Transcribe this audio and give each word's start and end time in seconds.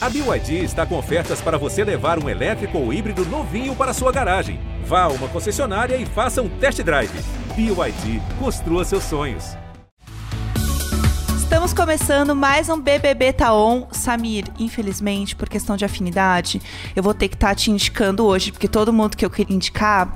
A 0.00 0.08
BYD 0.08 0.62
está 0.62 0.86
com 0.86 0.96
ofertas 0.96 1.40
para 1.40 1.58
você 1.58 1.82
levar 1.82 2.22
um 2.22 2.28
elétrico 2.28 2.78
ou 2.78 2.92
híbrido 2.92 3.24
novinho 3.26 3.74
para 3.74 3.92
sua 3.92 4.12
garagem. 4.12 4.60
Vá 4.84 5.02
a 5.02 5.08
uma 5.08 5.26
concessionária 5.26 5.96
e 5.96 6.06
faça 6.06 6.40
um 6.40 6.48
test 6.48 6.80
drive. 6.82 7.10
BYD, 7.56 8.22
construa 8.38 8.84
seus 8.84 9.02
sonhos. 9.02 9.56
Estamos 11.36 11.74
começando 11.74 12.36
mais 12.36 12.68
um 12.68 12.80
BBB 12.80 13.32
Taon. 13.32 13.80
Tá 13.80 13.94
Samir, 13.94 14.44
infelizmente, 14.56 15.34
por 15.34 15.48
questão 15.48 15.76
de 15.76 15.84
afinidade, 15.84 16.62
eu 16.94 17.02
vou 17.02 17.12
ter 17.12 17.26
que 17.26 17.34
estar 17.34 17.48
tá 17.48 17.54
te 17.56 17.72
indicando 17.72 18.24
hoje, 18.24 18.52
porque 18.52 18.68
todo 18.68 18.92
mundo 18.92 19.16
que 19.16 19.24
eu 19.24 19.30
queria 19.30 19.56
indicar 19.56 20.14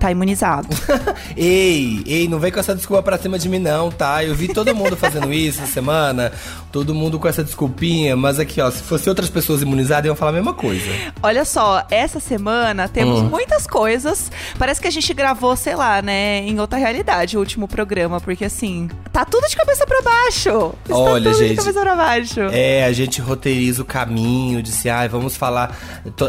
tá 0.00 0.10
imunizado. 0.10 0.66
ei, 1.36 2.02
ei, 2.06 2.26
não 2.26 2.40
vem 2.40 2.50
com 2.50 2.58
essa 2.58 2.74
desculpa 2.74 3.02
pra 3.02 3.18
cima 3.18 3.38
de 3.38 3.48
mim, 3.48 3.58
não, 3.58 3.90
tá? 3.90 4.24
Eu 4.24 4.34
vi 4.34 4.48
todo 4.48 4.74
mundo 4.74 4.96
fazendo 4.96 5.30
isso 5.30 5.62
essa 5.62 5.70
semana, 5.70 6.32
todo 6.72 6.94
mundo 6.94 7.18
com 7.18 7.28
essa 7.28 7.42
desculpinha, 7.42 8.16
mas 8.16 8.38
aqui, 8.38 8.60
ó, 8.60 8.70
se 8.70 8.82
fosse 8.82 9.08
outras 9.08 9.28
pessoas 9.28 9.62
imunizadas, 9.62 10.06
iam 10.06 10.14
falar 10.14 10.30
a 10.30 10.34
mesma 10.34 10.54
coisa. 10.54 10.90
Olha 11.22 11.44
só, 11.44 11.84
essa 11.90 12.20
semana 12.20 12.88
temos 12.88 13.20
hum. 13.20 13.28
muitas 13.28 13.66
coisas. 13.66 14.30
Parece 14.58 14.80
que 14.80 14.88
a 14.88 14.90
gente 14.90 15.12
gravou, 15.12 15.56
sei 15.56 15.74
lá, 15.74 16.00
né, 16.00 16.38
em 16.40 16.58
outra 16.60 16.78
realidade 16.78 17.36
o 17.36 17.40
último 17.40 17.66
programa, 17.66 18.20
porque 18.20 18.44
assim, 18.44 18.88
tá 19.12 19.24
tudo 19.24 19.48
de 19.48 19.56
cabeça 19.56 19.86
para 19.86 20.00
baixo. 20.02 20.74
Está 20.84 20.96
Olha, 20.96 21.24
tudo 21.24 21.38
gente. 21.38 21.50
De 21.50 21.56
cabeça 21.56 21.80
pra 21.80 21.96
baixo. 21.96 22.40
É, 22.52 22.84
a 22.84 22.92
gente 22.92 23.20
roteiriza 23.20 23.82
o 23.82 23.84
caminho, 23.84 24.62
disse, 24.62 24.88
ai, 24.88 25.08
vamos 25.08 25.36
falar. 25.36 25.76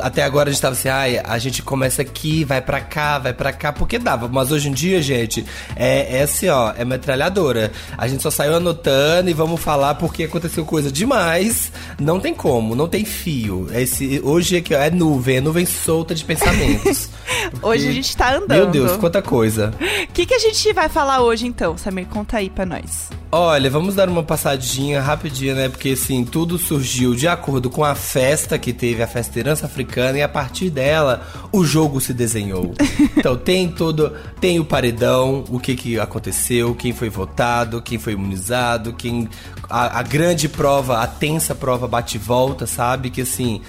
Até 0.02 0.24
agora 0.24 0.50
a 0.50 0.52
gente 0.52 0.62
tava 0.62 0.74
assim, 0.74 0.90
ai, 0.90 1.22
a 1.24 1.38
gente 1.38 1.62
começa 1.62 2.02
aqui, 2.02 2.44
vai 2.44 2.62
para 2.62 2.82
cá, 2.82 3.20
vai 3.20 3.34
para 3.34 3.54
cá, 3.54 3.72
porque 3.72 4.00
dava. 4.00 4.28
Mas 4.28 4.52
hoje 4.52 4.70
em 4.70 4.74
dia, 4.74 5.02
gente, 5.02 5.46
é, 5.76 6.18
é 6.18 6.24
assim, 6.24 6.50
ó, 6.50 6.74
é 6.76 6.84
metralhadora. 6.84 7.72
A 7.98 8.08
gente 8.08 8.24
só 8.24 8.32
saiu 8.32 8.56
anotando 8.56 9.30
e 9.30 9.34
vamos 9.34 9.62
falar 9.62 9.96
porque 9.96 10.31
aconteceu 10.32 10.66
coisa 10.66 10.92
demais. 10.92 11.72
Não 12.00 12.20
tem 12.20 12.34
como, 12.34 12.76
não 12.76 12.88
tem 12.88 13.06
fio. 13.06 13.68
Esse, 13.74 14.20
hoje 14.24 14.58
aqui, 14.58 14.74
ó, 14.74 14.80
é 14.80 14.90
nuvem, 14.90 15.38
é 15.38 15.42
nuvem 15.42 15.66
solta 15.66 16.16
de 16.16 16.24
pensamentos. 16.24 17.10
hoje 17.62 17.88
a 17.88 17.92
gente 17.92 18.16
tá 18.16 18.36
andando. 18.36 18.50
Meu 18.50 18.68
Deus, 18.68 18.98
quanta 18.98 19.22
coisa. 19.22 19.74
O 20.04 20.14
que, 20.14 20.26
que 20.26 20.34
a 20.34 20.40
gente 20.40 20.74
vai 20.74 20.90
falar 20.90 21.22
hoje 21.22 21.46
então, 21.46 21.78
Samir? 21.78 22.08
Conta 22.08 22.38
aí 22.38 22.50
pra 22.50 22.66
nós. 22.66 23.10
Olha, 23.34 23.70
vamos 23.70 23.96
dar 23.96 24.10
uma 24.10 24.24
passadinha 24.24 25.02
rapidinha, 25.02 25.56
né? 25.56 25.70
Porque 25.70 25.92
assim, 25.92 26.26
tudo 26.26 26.58
surgiu 26.58 27.16
de 27.16 27.30
acordo 27.30 27.70
com 27.70 27.82
a 27.82 27.96
festa 27.96 28.60
que 28.60 28.74
teve, 28.74 29.02
a 29.02 29.08
festa 29.08 29.40
Herança 29.40 29.68
Africana, 29.68 30.18
e 30.18 30.22
a 30.22 30.28
partir 30.28 30.70
dela 30.70 31.26
o 31.50 31.64
jogo 31.64 32.02
se 32.02 32.14
desenhou. 32.14 32.74
então 33.16 33.38
tem 33.38 33.70
todo. 33.70 34.12
Tem 34.42 34.60
o 34.60 34.66
paredão, 34.66 35.46
o 35.50 35.62
que, 35.62 35.76
que 35.76 35.98
aconteceu, 35.98 36.76
quem 36.76 36.92
foi 36.92 37.10
votado, 37.10 37.82
quem 37.82 37.98
foi 37.98 38.14
imunizado, 38.14 38.92
quem. 38.92 39.30
A, 39.70 40.00
a 40.00 40.04
grande 40.22 40.48
prova, 40.48 41.02
a 41.02 41.08
tensa 41.08 41.56
prova 41.56 41.88
bate-volta, 41.88 42.68
sabe? 42.68 43.10
Que 43.10 43.22
assim, 43.22 43.60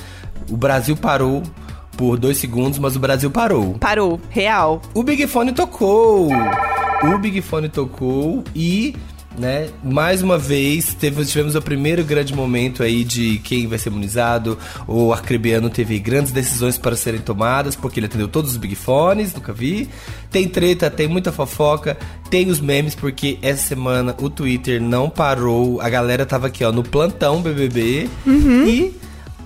o 0.50 0.56
Brasil 0.56 0.94
parou 0.94 1.42
por 1.96 2.18
dois 2.18 2.36
segundos, 2.36 2.78
mas 2.78 2.94
o 2.94 3.00
Brasil 3.00 3.30
parou. 3.30 3.78
Parou, 3.80 4.20
real. 4.28 4.82
O 4.92 5.02
Big 5.02 5.26
Fone 5.26 5.52
tocou. 5.52 6.28
O 7.04 7.18
Big 7.18 7.40
Fone 7.40 7.70
tocou 7.70 8.44
e 8.54 8.94
né? 9.38 9.68
Mais 9.82 10.22
uma 10.22 10.38
vez, 10.38 10.94
teve, 10.94 11.24
tivemos 11.24 11.54
o 11.54 11.62
primeiro 11.62 12.04
grande 12.04 12.34
momento 12.34 12.82
aí 12.82 13.04
de 13.04 13.38
quem 13.38 13.66
vai 13.66 13.78
ser 13.78 13.90
imunizado. 13.90 14.58
O 14.86 15.12
Arcrebiano 15.12 15.70
teve 15.70 15.98
grandes 15.98 16.32
decisões 16.32 16.78
para 16.78 16.96
serem 16.96 17.20
tomadas, 17.20 17.76
porque 17.76 17.98
ele 17.98 18.06
atendeu 18.06 18.28
todos 18.28 18.52
os 18.52 18.56
big 18.56 18.74
fones, 18.74 19.34
nunca 19.34 19.52
vi. 19.52 19.88
Tem 20.30 20.48
treta, 20.48 20.90
tem 20.90 21.08
muita 21.08 21.32
fofoca, 21.32 21.96
tem 22.30 22.50
os 22.50 22.60
memes, 22.60 22.94
porque 22.94 23.38
essa 23.42 23.66
semana 23.68 24.14
o 24.20 24.28
Twitter 24.28 24.80
não 24.80 25.08
parou. 25.08 25.80
A 25.80 25.88
galera 25.88 26.24
tava 26.24 26.46
aqui, 26.46 26.64
ó, 26.64 26.72
no 26.72 26.82
plantão 26.82 27.42
BBB. 27.42 28.08
Uhum. 28.26 28.66
E 28.66 28.94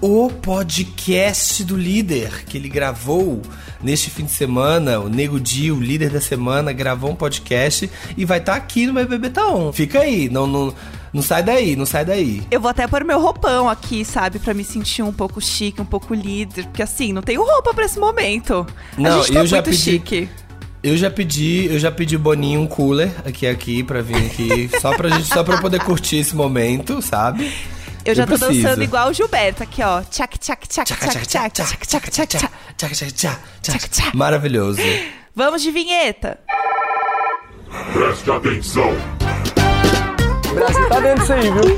o 0.00 0.30
podcast 0.30 1.64
do 1.64 1.76
líder 1.76 2.44
que 2.44 2.56
ele 2.56 2.68
gravou 2.68 3.40
neste 3.82 4.10
fim 4.10 4.24
de 4.24 4.32
semana. 4.32 5.00
O 5.00 5.08
Nego 5.08 5.40
Di, 5.40 5.70
o 5.70 5.80
líder 5.80 6.10
da 6.10 6.20
semana, 6.20 6.72
gravou 6.72 7.10
um 7.10 7.14
podcast 7.14 7.90
e 8.16 8.24
vai 8.24 8.38
estar 8.38 8.52
tá 8.52 8.58
aqui 8.58 8.86
no 8.86 8.92
BBB 8.92 9.30
Tá 9.30 9.46
On. 9.48 9.72
Fica 9.72 10.00
aí, 10.00 10.28
não, 10.28 10.46
não, 10.46 10.74
não 11.12 11.22
sai 11.22 11.42
daí, 11.42 11.76
não 11.76 11.86
sai 11.86 12.04
daí. 12.04 12.42
Eu 12.50 12.60
vou 12.60 12.70
até 12.70 12.86
pôr 12.86 13.04
meu 13.04 13.20
roupão 13.20 13.68
aqui, 13.68 14.04
sabe? 14.04 14.38
para 14.38 14.54
me 14.54 14.64
sentir 14.64 15.02
um 15.02 15.12
pouco 15.12 15.40
chique, 15.40 15.80
um 15.80 15.86
pouco 15.86 16.14
líder. 16.14 16.64
Porque 16.66 16.82
assim, 16.82 17.12
não 17.12 17.22
tenho 17.22 17.42
roupa 17.42 17.72
para 17.72 17.84
esse 17.84 17.98
momento. 17.98 18.66
Não, 18.98 19.20
A 19.20 19.22
gente 19.22 19.32
tá 19.32 19.40
eu 19.40 19.46
já 19.46 19.56
muito 19.56 19.70
pedi. 19.70 19.82
chique. 19.82 20.28
Eu 20.82 20.96
já 20.96 21.10
pedi, 21.10 21.66
eu 21.66 21.80
já 21.80 21.90
pedi 21.90 22.16
Boninho 22.16 22.60
um 22.60 22.66
cooler 22.66 23.10
aqui 23.24 23.44
aqui 23.44 23.82
para 23.82 24.02
vir 24.02 24.16
aqui, 24.16 24.70
só 24.80 24.94
pra 24.94 25.08
gente, 25.08 25.26
só 25.26 25.42
para 25.42 25.56
poder 25.60 25.82
curtir 25.82 26.18
esse 26.18 26.36
momento, 26.36 27.02
sabe? 27.02 27.50
Eu 28.06 28.14
já 28.14 28.24
tô 28.24 28.38
dançando 28.38 28.84
igual 28.84 29.08
o 29.08 29.12
Gilberto 29.12 29.64
aqui, 29.64 29.82
ó. 29.82 30.00
Tchac, 30.02 30.38
tchac, 30.38 30.68
tchac, 30.68 30.88
tchac, 30.94 31.26
tchac, 31.26 31.26
tchac, 31.26 31.86
tchac, 31.86 32.10
tchac, 32.10 32.30
tchac, 32.76 33.38
tchac, 33.62 33.88
tchac. 33.90 34.16
Maravilhoso. 34.16 34.80
Vamos 35.34 35.60
de 35.60 35.72
vinheta. 35.72 36.38
Preste 37.92 38.30
atenção. 38.30 38.92
O 40.48 40.54
Brasil 40.54 40.88
tá 40.88 41.00
vendo 41.00 41.22
isso 41.22 41.32
aí, 41.32 41.50
viu? 41.50 41.76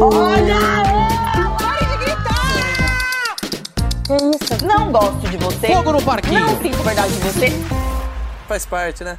Olha! 0.00 0.58
Pare 1.58 1.86
de 1.86 1.96
gritar! 2.04 3.36
Que 4.06 4.14
isso? 4.14 4.66
Não 4.66 4.90
gosto 4.90 5.28
de 5.28 5.36
você. 5.36 5.66
Fogo 5.66 5.92
no 5.92 6.02
parquinho. 6.02 6.40
Não 6.40 6.62
sinto 6.62 6.82
verdade 6.82 7.12
de 7.12 7.20
você. 7.20 7.52
Faz 8.48 8.64
parte, 8.64 9.04
né? 9.04 9.18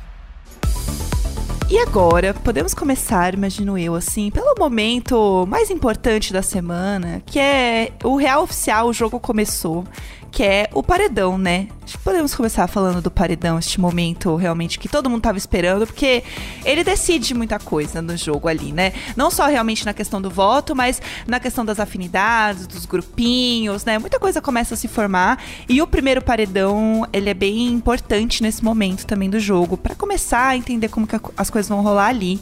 E 1.72 1.78
agora, 1.78 2.34
podemos 2.34 2.74
começar, 2.74 3.35
imagino 3.35 3.78
eu, 3.78 3.94
assim, 3.94 4.31
pelo 4.31 4.56
momento 4.57 5.46
mais 5.47 5.69
importante 5.69 6.34
da 6.34 6.41
semana, 6.41 7.22
que 7.24 7.38
é 7.38 7.91
o 8.03 8.16
real 8.16 8.41
oficial, 8.41 8.88
o 8.88 8.94
jogo 8.94 9.19
começou 9.19 9.85
que 10.31 10.44
é 10.44 10.69
o 10.74 10.81
paredão, 10.81 11.38
né? 11.38 11.68
Podemos 12.03 12.35
começar 12.35 12.68
falando 12.68 13.02
do 13.02 13.09
paredão, 13.09 13.57
este 13.57 13.81
momento 13.81 14.35
realmente 14.35 14.78
que 14.78 14.88
todo 14.88 15.09
mundo 15.09 15.24
tava 15.24 15.38
esperando, 15.38 15.88
porque 15.88 16.24
ele 16.63 16.84
decide 16.84 17.34
muita 17.34 17.57
coisa 17.57 18.01
no 18.01 18.16
jogo 18.16 18.47
ali, 18.47 18.72
né? 18.72 18.94
Não 19.16 19.31
só 19.31 19.47
realmente 19.47 19.86
na 19.86 19.94
questão 19.94 20.22
do 20.22 20.30
voto, 20.30 20.75
mas 20.75 21.01
na 21.28 21.40
questão 21.40 21.66
das 21.66 21.80
afinidades, 21.80 22.68
dos 22.68 22.86
grupinhos, 22.86 23.86
né? 23.86 23.97
Muita 23.97 24.19
coisa 24.19 24.40
começa 24.40 24.75
a 24.75 24.78
se 24.78 24.88
formar 24.88 25.44
e 25.68 25.81
o 25.81 25.88
primeiro 25.88 26.22
paredão, 26.22 27.07
ele 27.12 27.30
é 27.30 27.34
bem 27.34 27.68
importante 27.68 28.44
nesse 28.44 28.63
momento 28.63 29.06
também 29.06 29.30
do 29.30 29.40
jogo, 29.40 29.75
para 29.75 29.96
começar 29.96 30.50
a 30.50 30.57
entender 30.57 30.90
como 30.90 31.07
que 31.07 31.19
as 31.36 31.50
coisas 31.50 31.59
vão 31.68 31.81
rolar 31.81 32.08
ali. 32.08 32.40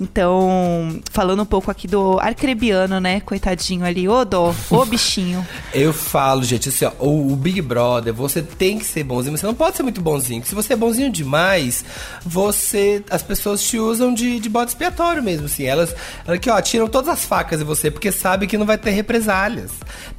Então, 0.00 1.00
falando 1.10 1.42
um 1.42 1.46
pouco 1.46 1.70
aqui 1.70 1.88
do 1.88 2.18
arcrebiano, 2.20 3.00
né? 3.00 3.20
Coitadinho 3.20 3.84
ali, 3.84 4.08
ô 4.08 4.24
dó, 4.24 4.54
ô 4.70 4.84
bichinho. 4.86 5.46
Eu 5.72 5.92
falo, 5.92 6.44
gente, 6.44 6.68
assim, 6.68 6.84
ó, 6.84 6.92
o, 6.98 7.32
o, 7.32 7.36
Big 7.36 7.62
Brother, 7.62 8.12
você 8.12 8.42
tem 8.42 8.78
que 8.78 8.84
ser 8.84 9.04
bonzinho, 9.04 9.32
mas 9.32 9.40
você 9.40 9.46
não 9.46 9.54
pode 9.54 9.76
ser 9.76 9.82
muito 9.82 10.00
bonzinho. 10.00 10.44
Se 10.44 10.54
você 10.54 10.74
é 10.74 10.76
bonzinho 10.76 11.10
demais, 11.10 11.84
você. 12.24 13.02
As 13.10 13.22
pessoas 13.22 13.62
te 13.62 13.78
usam 13.78 14.12
de, 14.12 14.38
de 14.38 14.48
bode 14.48 14.70
expiatório 14.70 15.22
mesmo, 15.22 15.46
assim. 15.46 15.64
Elas, 15.64 15.94
elas 16.26 16.36
aqui, 16.36 16.50
ó, 16.50 16.60
tiram 16.60 16.88
todas 16.88 17.08
as 17.08 17.24
facas 17.24 17.58
de 17.58 17.64
você, 17.64 17.90
porque 17.90 18.12
sabe 18.12 18.46
que 18.46 18.58
não 18.58 18.66
vai 18.66 18.76
ter 18.76 18.90
represálias. 18.90 19.72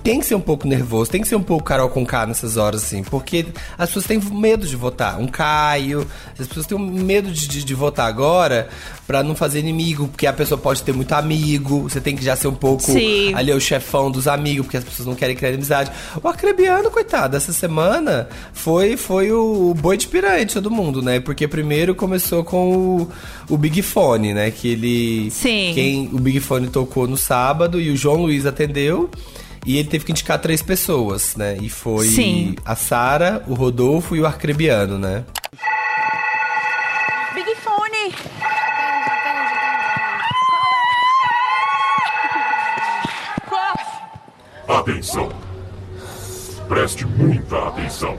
Tem 0.04 0.20
que 0.20 0.26
ser 0.26 0.36
um 0.36 0.42
pouco 0.42 0.68
nervoso, 0.68 1.12
tem 1.12 1.22
que 1.22 1.28
ser 1.28 1.36
um 1.36 1.44
pouco 1.44 1.64
Carol 1.64 1.90
com 1.90 2.06
K 2.06 2.26
nessas 2.26 2.58
horas, 2.58 2.84
assim, 2.84 3.04
porque 3.04 3.46
as 3.78 3.90
pessoas 3.90 4.06
têm 4.06 4.20
medo 4.20 4.66
de 4.66 4.76
votar. 4.76 5.20
Um 5.20 5.28
Caio, 5.28 6.08
as 6.40 6.48
pessoas 6.48 6.66
têm 6.66 6.80
medo 6.80 7.32
de, 7.32 7.48
de, 7.48 7.64
de 7.64 7.74
votar 7.76 8.08
agora 8.08 8.70
para 9.06 9.22
não 9.22 9.36
fazer 9.36 9.62
inimigo, 9.68 10.08
porque 10.08 10.28
a 10.28 10.34
pessoa 10.34 10.58
pode 10.58 10.82
ter 10.84 10.94
muito 10.94 11.14
amigo, 11.14 11.84
você 11.84 12.00
tem 12.00 12.16
que 12.16 12.24
já 12.24 12.36
ser 12.36 12.48
um 12.48 12.56
pouco 12.56 12.84
Sim. 12.84 13.34
ali 13.34 13.52
o 13.52 13.60
chefão 13.60 14.10
dos 14.10 14.28
amigos, 14.28 14.66
porque 14.66 14.78
as 14.78 14.84
pessoas 14.84 15.08
não 15.08 15.16
querem 15.16 15.36
criar 15.36 15.54
amizade. 15.54 15.92
O 16.22 16.28
Acrebiano, 16.28 16.90
coitado, 16.90 17.36
essa 17.36 17.54
semana 17.54 18.28
foi 18.54 18.98
foi 18.98 19.32
o, 19.32 19.74
boi 19.74 19.98
de 19.98 20.08
piranha 20.08 20.46
de 20.46 20.54
todo 20.54 20.72
mundo, 20.72 21.02
né? 21.02 21.20
Porque 21.20 21.48
primeiro 21.48 21.96
começou 21.96 22.44
com 22.44 22.72
o, 22.72 23.12
o 23.50 23.58
Big 23.58 23.82
Fone, 23.82 24.34
né? 24.34 24.52
Que 24.52 24.70
ele. 24.70 25.32
Sim. 25.32 25.72
Quem 25.74 26.10
o 26.12 26.20
Big 26.20 26.40
Fone 26.40 26.68
tocou 26.68 27.08
no 27.08 27.18
sábado 27.18 27.80
e 27.80 27.90
o 27.92 27.96
João 27.96 28.24
Luiz 28.24 28.46
atendeu. 28.46 29.10
E 29.66 29.78
ele 29.78 29.90
teve 29.90 30.06
que 30.06 30.12
indicar 30.14 30.40
três 30.40 30.62
pessoas, 30.62 31.36
né? 31.36 31.58
E 31.62 31.68
foi 31.68 32.08
Sim. 32.08 32.56
a 32.64 32.74
Sara, 32.74 33.44
o 33.48 33.54
Rodolfo 33.54 34.16
e 34.16 34.22
o 34.22 34.26
Arcrebiano, 34.26 34.98
né? 34.98 35.26
Atenção! 44.88 45.30
Preste 46.70 47.06
muita 47.06 47.68
atenção. 47.68 48.18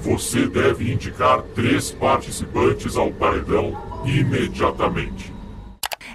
Você 0.00 0.48
deve 0.48 0.92
indicar 0.92 1.40
três 1.54 1.92
participantes 1.92 2.96
ao 2.96 3.12
paredão 3.12 3.80
imediatamente. 4.04 5.32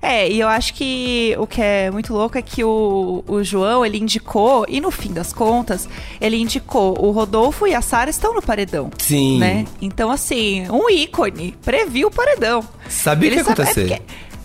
É, 0.02 0.30
e 0.30 0.42
eu 0.42 0.50
acho 0.50 0.74
que 0.74 1.34
o 1.40 1.48
que 1.48 1.62
é 1.62 1.90
muito 1.90 2.12
louco 2.12 2.38
é 2.38 2.42
que 2.42 2.62
o, 2.62 3.24
o 3.26 3.42
João, 3.42 3.86
ele 3.86 4.00
indicou, 4.00 4.66
e 4.68 4.82
no 4.82 4.92
fim 4.92 5.14
das 5.14 5.32
contas, 5.32 5.88
ele 6.20 6.36
indicou 6.36 7.02
o 7.02 7.12
Rodolfo 7.12 7.66
e 7.66 7.74
a 7.74 7.82
Sara 7.82 8.10
estão 8.10 8.34
no 8.34 8.42
paredão. 8.42 8.92
Sim. 8.98 9.40
Né? 9.40 9.66
Então, 9.82 10.12
assim, 10.12 10.70
um 10.70 10.90
ícone, 10.90 11.56
previu 11.64 12.10
o 12.10 12.12
paredão. 12.12 12.68
Sabia 12.90 13.30
o 13.30 13.32
que 13.32 13.38
ia 13.38 13.44
acontecer. 13.44 13.94
É 13.94 14.02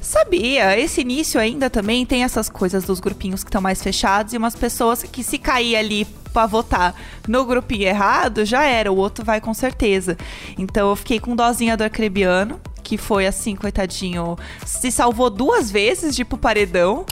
Sabia, 0.06 0.78
esse 0.78 1.00
início 1.00 1.40
ainda 1.40 1.68
também 1.68 2.06
tem 2.06 2.22
essas 2.22 2.48
coisas 2.48 2.84
dos 2.84 3.00
grupinhos 3.00 3.42
que 3.42 3.48
estão 3.48 3.60
mais 3.60 3.82
fechados 3.82 4.32
e 4.32 4.36
umas 4.36 4.54
pessoas 4.54 5.02
que 5.02 5.24
se 5.24 5.36
cair 5.36 5.74
ali 5.74 6.04
pra 6.32 6.46
votar 6.46 6.94
no 7.26 7.44
grupinho 7.44 7.88
errado, 7.88 8.44
já 8.44 8.62
era, 8.62 8.92
o 8.92 8.96
outro 8.96 9.24
vai 9.24 9.40
com 9.40 9.52
certeza. 9.52 10.16
Então 10.56 10.90
eu 10.90 10.94
fiquei 10.94 11.18
com 11.18 11.34
dozinha 11.34 11.76
do 11.76 11.82
Arcrebiano, 11.82 12.60
que 12.84 12.96
foi 12.96 13.26
assim, 13.26 13.56
coitadinho, 13.56 14.38
se 14.64 14.92
salvou 14.92 15.28
duas 15.28 15.72
vezes 15.72 16.14
de 16.14 16.22
ir 16.22 16.24
pro 16.24 16.38
paredão. 16.38 17.04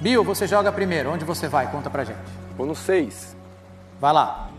Bill, 0.00 0.24
você 0.24 0.44
joga 0.48 0.72
primeiro. 0.72 1.12
Onde 1.12 1.24
você 1.24 1.46
vai? 1.46 1.70
Conta 1.70 1.88
pra 1.88 2.02
gente. 2.02 2.18
Vou 2.56 2.66
no 2.66 2.74
6. 2.74 3.36
Vai 4.00 4.12
lá. 4.12 4.50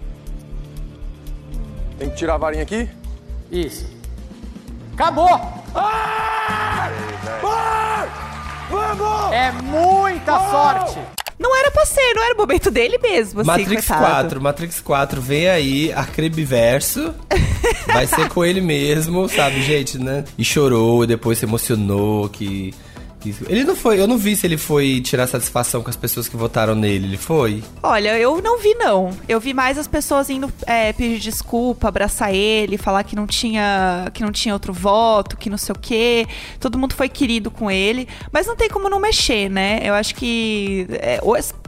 Tem 2.00 2.10
que 2.10 2.16
tirar 2.16 2.36
a 2.36 2.38
varinha 2.38 2.64
aqui? 2.64 2.90
Isso. 3.52 3.86
Acabou! 4.94 5.28
É 9.34 9.52
muita 9.52 10.38
sorte! 10.50 11.00
Não 11.40 11.58
era 11.58 11.72
pra 11.72 11.86
ser, 11.88 12.14
não 12.14 12.24
era 12.24 12.36
o 12.36 12.38
momento 12.38 12.70
dele 12.70 13.00
mesmo, 13.00 13.42
assim, 13.42 13.48
Matrix 13.48 13.88
coitado. 13.88 14.06
4, 14.06 14.42
Matrix 14.42 14.80
4, 14.80 15.20
vem 15.22 15.50
aí, 15.50 15.92
Arcrebiverso. 15.92 17.16
Vai 17.88 18.06
ser 18.06 18.30
com 18.30 18.46
ele 18.46 18.62
mesmo, 18.62 19.28
sabe, 19.28 19.62
gente, 19.64 19.98
né? 19.98 20.24
E 20.38 20.46
chorou, 20.46 21.06
depois 21.08 21.40
se 21.40 21.46
emocionou, 21.46 22.30
que- 22.30 22.74
Ele 23.48 23.64
não 23.64 23.76
foi, 23.76 24.00
eu 24.00 24.08
não 24.08 24.18
vi 24.18 24.36
se 24.36 24.46
ele 24.48 24.58
foi 24.58 25.02
tirar 25.02 25.28
satisfação 25.28 25.82
com 25.84 25.90
as 25.90 25.96
pessoas 25.96 26.28
que 26.28 26.36
votaram 26.36 26.76
nele, 26.76 27.08
ele 27.08 27.18
foi? 27.18 27.64
Olha, 27.82 28.18
eu 28.18 28.42
não 28.42 28.58
vi, 28.58 28.74
não. 28.76 29.12
Eu 29.28 29.40
vi 29.40 29.54
mais 29.54 29.78
as 29.78 29.88
pessoas 29.88 30.30
indo 30.30 30.52
é, 30.66 30.94
pedir 30.94 31.20
desculpa, 31.20 31.88
abraçar 31.88 32.34
ele, 32.34 32.78
falar 32.78 33.04
que 33.04 33.16
não 33.16 33.28
tinha 33.28 34.10
que 34.14 34.24
não 34.24 34.32
tinha 34.32 34.54
outro 34.54 34.74
voto, 34.74 35.38
que 35.38 35.50
não 35.50 35.58
sei 35.58 35.74
o 35.74 35.80
quê. 35.80 36.28
Todo 36.60 36.78
mundo 36.78 36.96
foi 36.96 37.10
querido 37.10 37.52
com 37.52 37.70
ele. 37.70 38.08
Mas 38.32 38.48
não 38.48 38.56
tem 38.56 38.70
como 38.70 38.90
não 38.90 39.00
mexer, 39.00 39.50
né? 39.50 39.80
Eu 39.84 39.94
acho 39.94 40.16
que. 40.16 40.88
É, 40.90 41.20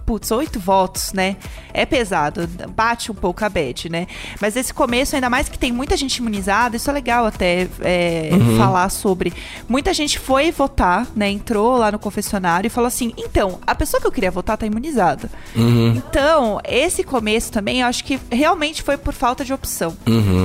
putz, 0.05 0.31
oito 0.31 0.59
votos, 0.59 1.13
né? 1.13 1.37
É 1.73 1.85
pesado. 1.85 2.47
Bate 2.75 3.11
um 3.11 3.15
pouco 3.15 3.43
a 3.43 3.49
bad, 3.49 3.89
né? 3.89 4.07
Mas 4.39 4.55
esse 4.55 4.73
começo, 4.73 5.15
ainda 5.15 5.29
mais 5.29 5.49
que 5.49 5.57
tem 5.57 5.71
muita 5.71 5.97
gente 5.97 6.17
imunizada, 6.17 6.75
isso 6.75 6.89
é 6.89 6.93
legal 6.93 7.25
até 7.25 7.67
é, 7.81 8.29
falar 8.57 8.89
sobre. 8.89 9.33
Muita 9.67 9.93
gente 9.93 10.19
foi 10.19 10.51
votar, 10.51 11.07
né? 11.15 11.29
Entrou 11.29 11.77
lá 11.77 11.91
no 11.91 11.99
confessionário 11.99 12.67
e 12.67 12.69
falou 12.69 12.87
assim: 12.87 13.13
então, 13.17 13.59
a 13.65 13.73
pessoa 13.73 13.99
que 13.99 14.07
eu 14.07 14.11
queria 14.11 14.31
votar 14.31 14.57
tá 14.57 14.65
imunizada. 14.65 15.29
Então, 15.95 16.59
esse 16.63 17.03
começo 17.03 17.51
também, 17.51 17.81
eu 17.81 17.87
acho 17.87 18.03
que 18.03 18.19
realmente 18.31 18.81
foi 18.81 18.97
por 18.97 19.13
falta 19.13 19.43
de 19.43 19.53
opção. 19.53 19.95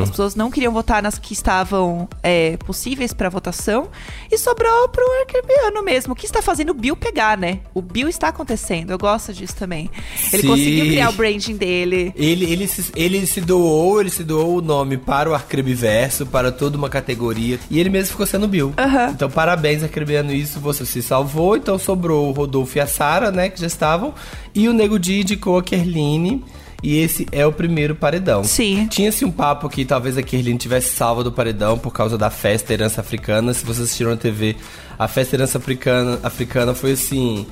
As 0.02 0.10
pessoas 0.10 0.34
não 0.34 0.50
queriam 0.50 0.72
votar 0.72 1.02
nas 1.02 1.18
que 1.18 1.32
estavam 1.32 2.08
é, 2.22 2.56
possíveis 2.58 3.12
para 3.12 3.28
votação 3.28 3.88
e 4.30 4.38
sobrou 4.38 4.88
pro 4.88 5.04
arquebiano 5.20 5.82
mesmo. 5.82 6.14
Que 6.14 6.26
está 6.26 6.40
fazendo 6.40 6.70
o 6.70 6.74
Bill 6.74 6.96
pegar, 6.96 7.36
né? 7.36 7.60
O 7.74 7.82
Bill 7.82 8.08
está 8.08 8.28
acontecendo. 8.28 8.90
Eu 8.90 8.98
gosto 8.98 9.32
disso 9.32 9.47
também. 9.54 9.90
Ele 10.32 10.42
Sim. 10.42 10.48
conseguiu 10.48 10.86
criar 10.86 11.10
o 11.10 11.12
branding 11.12 11.56
dele. 11.56 12.12
Ele, 12.16 12.44
ele, 12.44 12.66
se, 12.66 12.90
ele 12.94 13.26
se 13.26 13.40
doou, 13.40 14.00
ele 14.00 14.10
se 14.10 14.24
doou 14.24 14.58
o 14.58 14.62
nome 14.62 14.96
para 14.96 15.30
o 15.30 15.34
Arcrebiverso, 15.34 16.26
para 16.26 16.50
toda 16.52 16.76
uma 16.76 16.88
categoria, 16.88 17.58
e 17.70 17.78
ele 17.78 17.90
mesmo 17.90 18.12
ficou 18.12 18.26
sendo 18.26 18.48
Bill. 18.48 18.72
Aham. 18.78 19.10
Então, 19.10 19.30
parabéns, 19.30 19.82
Arcrebiano, 19.82 20.32
isso, 20.32 20.60
você 20.60 20.84
se 20.84 21.02
salvou. 21.02 21.56
Então, 21.56 21.78
sobrou 21.78 22.28
o 22.28 22.32
Rodolfo 22.32 22.78
e 22.78 22.80
a 22.80 22.86
Sara, 22.86 23.30
né, 23.30 23.48
que 23.48 23.60
já 23.60 23.66
estavam, 23.66 24.14
e 24.54 24.68
o 24.68 24.72
Nego 24.72 24.98
Di 24.98 25.20
indicou 25.20 25.58
a 25.58 25.62
Kerline, 25.62 26.42
e 26.82 26.98
esse 26.98 27.26
é 27.32 27.44
o 27.44 27.52
primeiro 27.52 27.94
paredão. 27.94 28.44
Sim. 28.44 28.86
Tinha-se 28.86 29.24
um 29.24 29.30
papo 29.30 29.68
que 29.68 29.84
talvez 29.84 30.16
a 30.16 30.22
Kerline 30.22 30.58
tivesse 30.58 30.94
salva 30.94 31.24
do 31.24 31.32
paredão 31.32 31.76
por 31.76 31.92
causa 31.92 32.16
da 32.16 32.30
festa 32.30 32.72
Herança 32.72 33.00
Africana. 33.00 33.52
Se 33.52 33.64
vocês 33.64 33.86
assistiram 33.86 34.10
na 34.12 34.16
TV, 34.16 34.54
a 34.98 35.08
festa 35.08 35.34
Herança 35.34 35.58
Africana, 35.58 36.20
africana 36.22 36.74
foi 36.74 36.92
assim. 36.92 37.46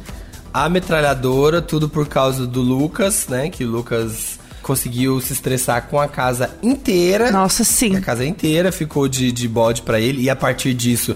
A 0.56 0.70
metralhadora, 0.70 1.60
tudo 1.60 1.86
por 1.86 2.08
causa 2.08 2.46
do 2.46 2.62
Lucas, 2.62 3.28
né? 3.28 3.50
Que 3.50 3.62
o 3.62 3.70
Lucas 3.70 4.38
conseguiu 4.62 5.20
se 5.20 5.34
estressar 5.34 5.86
com 5.86 6.00
a 6.00 6.08
casa 6.08 6.48
inteira. 6.62 7.30
Nossa, 7.30 7.62
sim. 7.62 7.94
A 7.94 8.00
casa 8.00 8.24
inteira 8.24 8.72
ficou 8.72 9.06
de, 9.06 9.30
de 9.30 9.46
bode 9.46 9.82
pra 9.82 10.00
ele 10.00 10.22
e 10.22 10.30
a 10.30 10.34
partir 10.34 10.72
disso 10.72 11.14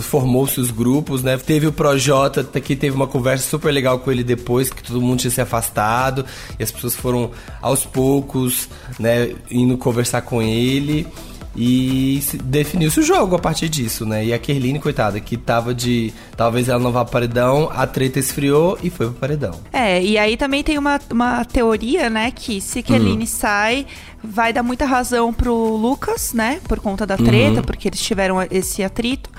formou-se 0.00 0.58
os 0.58 0.70
grupos, 0.70 1.22
né? 1.22 1.36
Teve 1.36 1.66
o 1.66 1.72
Projota 1.72 2.42
que 2.42 2.74
teve 2.74 2.96
uma 2.96 3.06
conversa 3.06 3.50
super 3.50 3.70
legal 3.70 3.98
com 3.98 4.10
ele 4.10 4.24
depois, 4.24 4.70
que 4.70 4.82
todo 4.82 4.98
mundo 4.98 5.20
tinha 5.20 5.30
se 5.30 5.42
afastado 5.42 6.24
e 6.58 6.62
as 6.62 6.72
pessoas 6.72 6.96
foram 6.96 7.32
aos 7.60 7.84
poucos, 7.84 8.70
né, 8.98 9.34
indo 9.50 9.76
conversar 9.76 10.22
com 10.22 10.40
ele. 10.40 11.06
E 11.56 12.20
se- 12.22 12.36
definiu-se 12.38 12.98
o 12.98 13.02
jogo 13.02 13.36
a 13.36 13.38
partir 13.38 13.68
disso, 13.68 14.04
né? 14.04 14.24
E 14.24 14.32
a 14.32 14.38
Kerline, 14.38 14.78
coitada, 14.80 15.20
que 15.20 15.36
tava 15.36 15.72
de. 15.74 16.12
Talvez 16.36 16.68
ela 16.68 16.80
não 16.80 16.90
vá 16.90 17.04
pro 17.04 17.12
paredão, 17.12 17.70
a 17.72 17.86
treta 17.86 18.18
esfriou 18.18 18.76
e 18.82 18.90
foi 18.90 19.06
pro 19.06 19.14
paredão. 19.14 19.60
É, 19.72 20.02
e 20.02 20.18
aí 20.18 20.36
também 20.36 20.64
tem 20.64 20.76
uma, 20.78 21.00
uma 21.10 21.44
teoria, 21.44 22.10
né, 22.10 22.32
que 22.34 22.60
se 22.60 22.82
Keline 22.82 23.26
sai, 23.26 23.86
vai 24.22 24.52
dar 24.52 24.62
muita 24.64 24.84
razão 24.84 25.32
pro 25.32 25.54
Lucas, 25.76 26.32
né, 26.32 26.60
por 26.66 26.80
conta 26.80 27.06
da 27.06 27.16
treta, 27.16 27.62
porque 27.62 27.86
eles 27.88 28.00
tiveram 28.00 28.42
esse 28.50 28.82
atrito. 28.82 29.30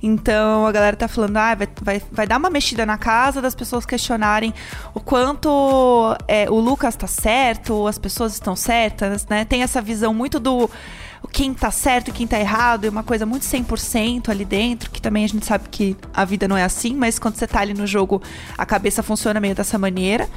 Então 0.00 0.66
a 0.66 0.70
galera 0.72 0.94
tá 0.96 1.08
falando, 1.08 1.36
ah, 1.38 1.54
vai, 1.54 1.68
vai, 1.82 2.02
vai 2.12 2.26
dar 2.26 2.36
uma 2.38 2.50
mexida 2.50 2.84
na 2.86 2.98
casa 2.98 3.40
das 3.42 3.54
pessoas 3.54 3.84
questionarem 3.86 4.52
o 4.94 5.00
quanto 5.00 6.14
é, 6.28 6.48
o 6.48 6.60
Lucas 6.60 6.94
tá 6.94 7.06
certo, 7.06 7.86
as 7.86 7.98
pessoas 7.98 8.34
estão 8.34 8.54
certas, 8.54 9.26
né? 9.26 9.44
Tem 9.44 9.62
essa 9.62 9.80
visão 9.80 10.12
muito 10.14 10.38
do 10.38 10.70
quem 11.32 11.54
tá 11.54 11.70
certo 11.70 12.08
e 12.08 12.12
quem 12.12 12.26
tá 12.26 12.38
errado, 12.38 12.84
é 12.84 12.90
uma 12.90 13.02
coisa 13.02 13.24
muito 13.24 13.42
100% 13.42 14.28
ali 14.28 14.44
dentro, 14.44 14.90
que 14.90 15.00
também 15.00 15.24
a 15.24 15.28
gente 15.28 15.44
sabe 15.44 15.68
que 15.68 15.96
a 16.12 16.24
vida 16.24 16.46
não 16.46 16.56
é 16.56 16.62
assim, 16.62 16.94
mas 16.94 17.18
quando 17.18 17.36
você 17.36 17.46
tá 17.46 17.60
ali 17.60 17.74
no 17.74 17.86
jogo, 17.86 18.22
a 18.56 18.66
cabeça 18.66 19.02
funciona 19.02 19.40
meio 19.40 19.54
dessa 19.54 19.78
maneira. 19.78 20.28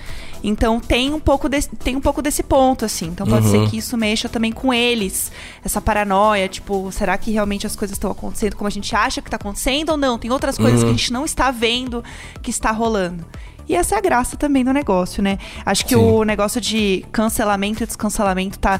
Então 0.44 0.80
tem 0.80 1.13
um 1.13 1.19
pouco 1.19 1.50
desse, 1.50 1.69
tem 1.69 1.95
um 1.95 2.01
pouco 2.01 2.22
desse 2.22 2.44
ponto, 2.44 2.86
assim. 2.86 3.07
Então 3.07 3.25
pode 3.28 3.48
ser 3.48 3.69
que 3.69 3.78
isso 3.78 3.98
mexa 3.98 4.30
também 4.30 4.51
com 4.51 4.74
eles. 4.74 5.31
Essa 5.63 5.81
paranoia, 5.81 6.48
tipo, 6.48 6.92
será 6.92 7.18
que 7.18 7.31
realmente 7.31 7.66
as 7.66 7.75
coisas 7.75 7.95
estão 7.95 8.12
acontecendo 8.12 8.56
como 8.56 8.68
a 8.68 8.72
gente 8.72 8.95
acha 8.95 9.22
que 9.22 9.30
tá 9.30 9.38
acontecendo 9.38 9.90
ou 9.90 9.98
não? 9.98 10.18
Tem 10.18 10.31
outras 10.31 10.57
coisas 10.57 10.83
que 10.83 10.90
a 10.90 10.94
gente 10.94 11.12
não 11.12 11.25
está 11.25 11.51
vendo 11.51 12.04
que 12.42 12.50
está 12.50 12.72
rolando. 12.72 13.25
E 13.68 13.75
essa 13.75 13.95
é 13.95 13.98
a 13.98 14.01
graça 14.01 14.38
também 14.38 14.63
do 14.63 14.72
negócio, 14.72 15.22
né? 15.22 15.38
Acho 15.66 15.86
que 15.86 15.95
Sim. 15.95 16.01
o 16.01 16.24
negócio 16.24 16.62
de 16.62 17.06
cancelamento 17.12 17.83
e 17.83 17.86
descancelamento 17.86 18.57
tá 18.57 18.80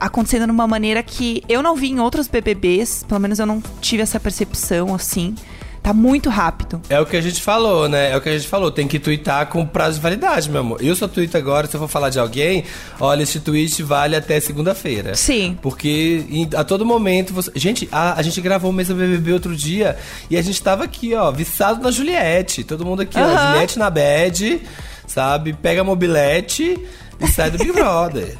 acontecendo 0.00 0.46
de 0.46 0.50
uma 0.52 0.66
maneira 0.66 1.02
que 1.02 1.42
eu 1.48 1.62
não 1.62 1.74
vi 1.76 1.90
em 1.90 2.00
outros 2.00 2.26
BBBs, 2.28 3.04
pelo 3.06 3.20
menos 3.20 3.38
eu 3.38 3.46
não 3.46 3.62
tive 3.80 4.02
essa 4.02 4.18
percepção 4.20 4.94
assim. 4.94 5.34
Tá 5.82 5.92
muito 5.92 6.30
rápido. 6.30 6.80
É 6.88 6.98
o 6.98 7.04
que 7.04 7.14
a 7.14 7.20
gente 7.20 7.42
falou, 7.42 7.86
né? 7.90 8.10
É 8.10 8.16
o 8.16 8.20
que 8.22 8.30
a 8.30 8.32
gente 8.32 8.48
falou. 8.48 8.70
Tem 8.70 8.88
que 8.88 8.98
twittar 8.98 9.48
com 9.48 9.66
prazo 9.66 9.96
de 9.96 10.00
validade, 10.02 10.48
meu 10.48 10.62
amor. 10.62 10.82
Eu 10.82 10.96
só 10.96 11.06
tweet 11.06 11.36
agora, 11.36 11.66
se 11.66 11.76
eu 11.76 11.80
for 11.80 11.88
falar 11.88 12.08
de 12.08 12.18
alguém, 12.18 12.64
olha, 12.98 13.22
este 13.22 13.38
tweet 13.38 13.82
vale 13.82 14.16
até 14.16 14.40
segunda-feira. 14.40 15.14
Sim. 15.14 15.58
Porque 15.60 16.24
em- 16.30 16.48
a 16.56 16.64
todo 16.64 16.86
momento 16.86 17.34
você. 17.34 17.50
Gente, 17.54 17.86
a, 17.92 18.18
a 18.18 18.22
gente 18.22 18.40
gravou 18.40 18.70
o 18.70 18.72
Mesa 18.72 18.94
BBB 18.94 19.34
outro 19.34 19.54
dia 19.54 19.98
e 20.30 20.38
a 20.38 20.42
gente 20.42 20.62
tava 20.62 20.84
aqui, 20.84 21.14
ó, 21.14 21.30
viçado 21.30 21.82
na 21.82 21.90
Juliette. 21.90 22.64
Todo 22.64 22.82
mundo 22.86 23.02
aqui, 23.02 23.18
ó, 23.18 23.22
Aham. 23.22 23.48
Juliette 23.52 23.78
na 23.78 23.90
bed, 23.90 24.62
sabe? 25.06 25.52
Pega 25.52 25.82
a 25.82 25.84
mobilete 25.84 26.80
e 27.20 27.26
sai 27.28 27.50
do 27.50 27.58
Big 27.58 27.72
Brother. 27.72 28.36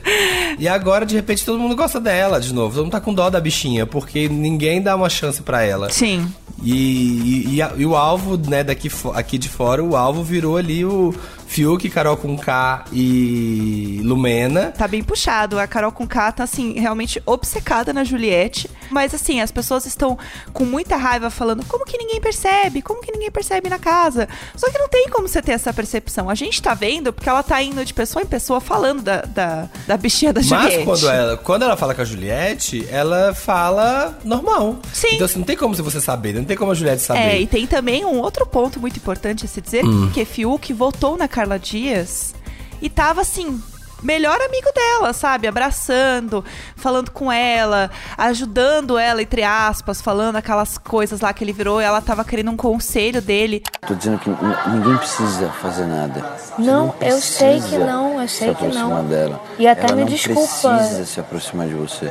E 0.59 0.69
agora, 0.69 1.05
de 1.05 1.15
repente, 1.15 1.45
todo 1.45 1.59
mundo 1.59 1.75
gosta 1.77 2.01
dela 2.01 2.41
de 2.41 2.53
novo. 2.55 2.75
Todo 2.75 2.85
mundo 2.85 2.93
tá 2.93 3.01
com 3.01 3.13
dó 3.13 3.29
da 3.31 3.41
bichinha, 3.41 3.87
porque 3.87 4.29
ninguém 4.29 4.81
dá 4.83 4.95
uma 4.97 5.09
chance 5.09 5.43
pra 5.43 5.63
ela. 5.63 5.91
Sim. 5.91 6.27
E, 6.63 6.73
e- 6.73 7.55
e 7.57 7.63
a- 7.63 7.73
e 7.77 7.85
o 7.85 7.97
alvo, 7.97 8.37
né, 8.37 8.63
daqui 8.63 8.91
aqui 9.15 9.37
de 9.39 9.49
fora, 9.49 9.83
o 9.83 9.97
alvo 9.97 10.23
virou 10.23 10.57
ali 10.57 10.85
o 10.85 11.13
Fiuk, 11.55 11.89
Carol 11.89 12.17
com 12.17 12.37
K 12.37 12.85
e 12.93 14.01
Lumena. 14.03 14.73
Tá 14.77 14.89
bem 14.89 15.05
puxado. 15.05 15.57
A 15.57 15.69
Carol 15.69 15.93
com 15.93 16.05
K 16.05 16.33
tá, 16.33 16.43
assim, 16.43 16.73
realmente 16.81 17.23
obcecada 17.25 17.93
na 17.93 18.03
Juliette. 18.03 18.69
Mas, 18.91 19.15
assim, 19.15 19.41
as 19.41 19.53
pessoas 19.53 19.87
estão 19.87 20.19
com 20.53 20.65
muita 20.65 20.97
raiva 20.97 21.31
falando 21.31 21.65
como 21.67 21.85
que 21.85 21.97
ninguém 21.97 22.21
percebe? 22.21 22.83
Como 22.83 23.01
que 23.01 23.13
ninguém 23.13 23.31
percebe 23.31 23.69
na 23.69 23.79
casa? 23.79 24.29
Só 24.57 24.69
que 24.69 24.77
não 24.79 24.89
tem 24.89 25.09
como 25.09 25.29
você 25.29 25.41
ter 25.41 25.53
essa 25.53 25.73
percepção. 25.73 26.29
A 26.29 26.35
gente 26.35 26.61
tá 26.61 26.75
vendo 26.75 27.13
porque 27.13 27.29
ela 27.29 27.43
tá 27.43 27.63
indo 27.63 27.85
de 27.85 27.95
pessoa 27.95 28.25
em 28.25 28.27
pessoa 28.27 28.61
falando 28.61 29.01
da, 29.03 29.23
da, 29.23 29.69
da 29.87 29.97
bichinha 29.97 30.33
da 30.33 30.41
Juliette. 30.43 30.79
Mas 30.79 30.85
quando 30.85 31.09
ela, 31.09 31.37
quando 31.37 31.63
ela 31.63 31.77
fala 31.77 31.95
com 31.95 32.03
a 32.03 32.05
Juliette, 32.05 32.85
ela 32.91 33.33
fala 33.33 34.19
normal. 34.25 34.81
Sim. 34.93 35.15
Então 35.15 35.25
assim, 35.25 35.39
não 35.39 35.47
tem 35.47 35.57
como 35.57 35.73
você 35.73 36.01
saber, 36.01 36.35
não 36.35 36.45
tem 36.45 36.57
como 36.57 36.73
a 36.73 36.75
Juliette 36.75 37.03
saber. 37.03 37.21
É, 37.21 37.41
e 37.41 37.47
tem 37.47 37.65
também 37.65 38.05
um 38.05 38.19
outro 38.19 38.45
ponto 38.45 38.81
muito 38.81 38.97
importante 38.97 39.45
a 39.45 39.49
se 39.49 39.61
dizer, 39.61 39.85
Hum. 39.85 40.11
que 40.13 40.25
Fiuk 40.25 40.73
voltou 40.73 41.17
na 41.17 41.29
Carla 41.45 41.59
Dias 41.59 42.35
e 42.81 42.89
tava 42.89 43.21
assim, 43.21 43.63
melhor 44.03 44.41
amigo 44.41 44.71
dela, 44.75 45.13
sabe? 45.13 45.47
Abraçando, 45.47 46.43
falando 46.75 47.11
com 47.11 47.31
ela, 47.31 47.91
ajudando 48.17 48.97
ela, 48.99 49.21
entre 49.21 49.43
aspas, 49.43 50.01
falando 50.01 50.37
aquelas 50.37 50.79
coisas 50.79 51.21
lá 51.21 51.35
que 51.35 51.45
ele 51.45 51.53
virou, 51.53 51.83
e 51.83 51.85
ela 51.85 52.01
tava 52.01 52.25
querendo 52.25 52.51
um 52.51 52.57
conselho 52.57 53.21
dele. 53.21 53.63
Tô 53.87 53.95
dizendo 53.95 54.19
que 54.19 54.31
ninguém 54.71 54.97
precisa 54.97 55.51
fazer 55.51 55.85
nada. 55.85 56.21
Você 56.39 56.63
Não, 56.63 56.95
eu 56.99 57.21
sei 57.21 57.61
que 57.61 57.77
não, 57.77 58.23
eu 58.23 58.29
sei 58.29 58.49
se 58.49 58.55
que 58.55 58.65
aproximar 58.65 58.89
não. 58.89 59.05
Dela. 59.07 59.43
E 59.59 59.69
até 59.69 59.85
Ela 59.85 59.97
me 59.97 60.01
não 60.01 60.09
desculpa. 60.09 60.41
precisa 60.41 61.05
se 61.05 61.21
aproximar 61.21 61.69
de 61.69 61.75
você. 61.75 62.07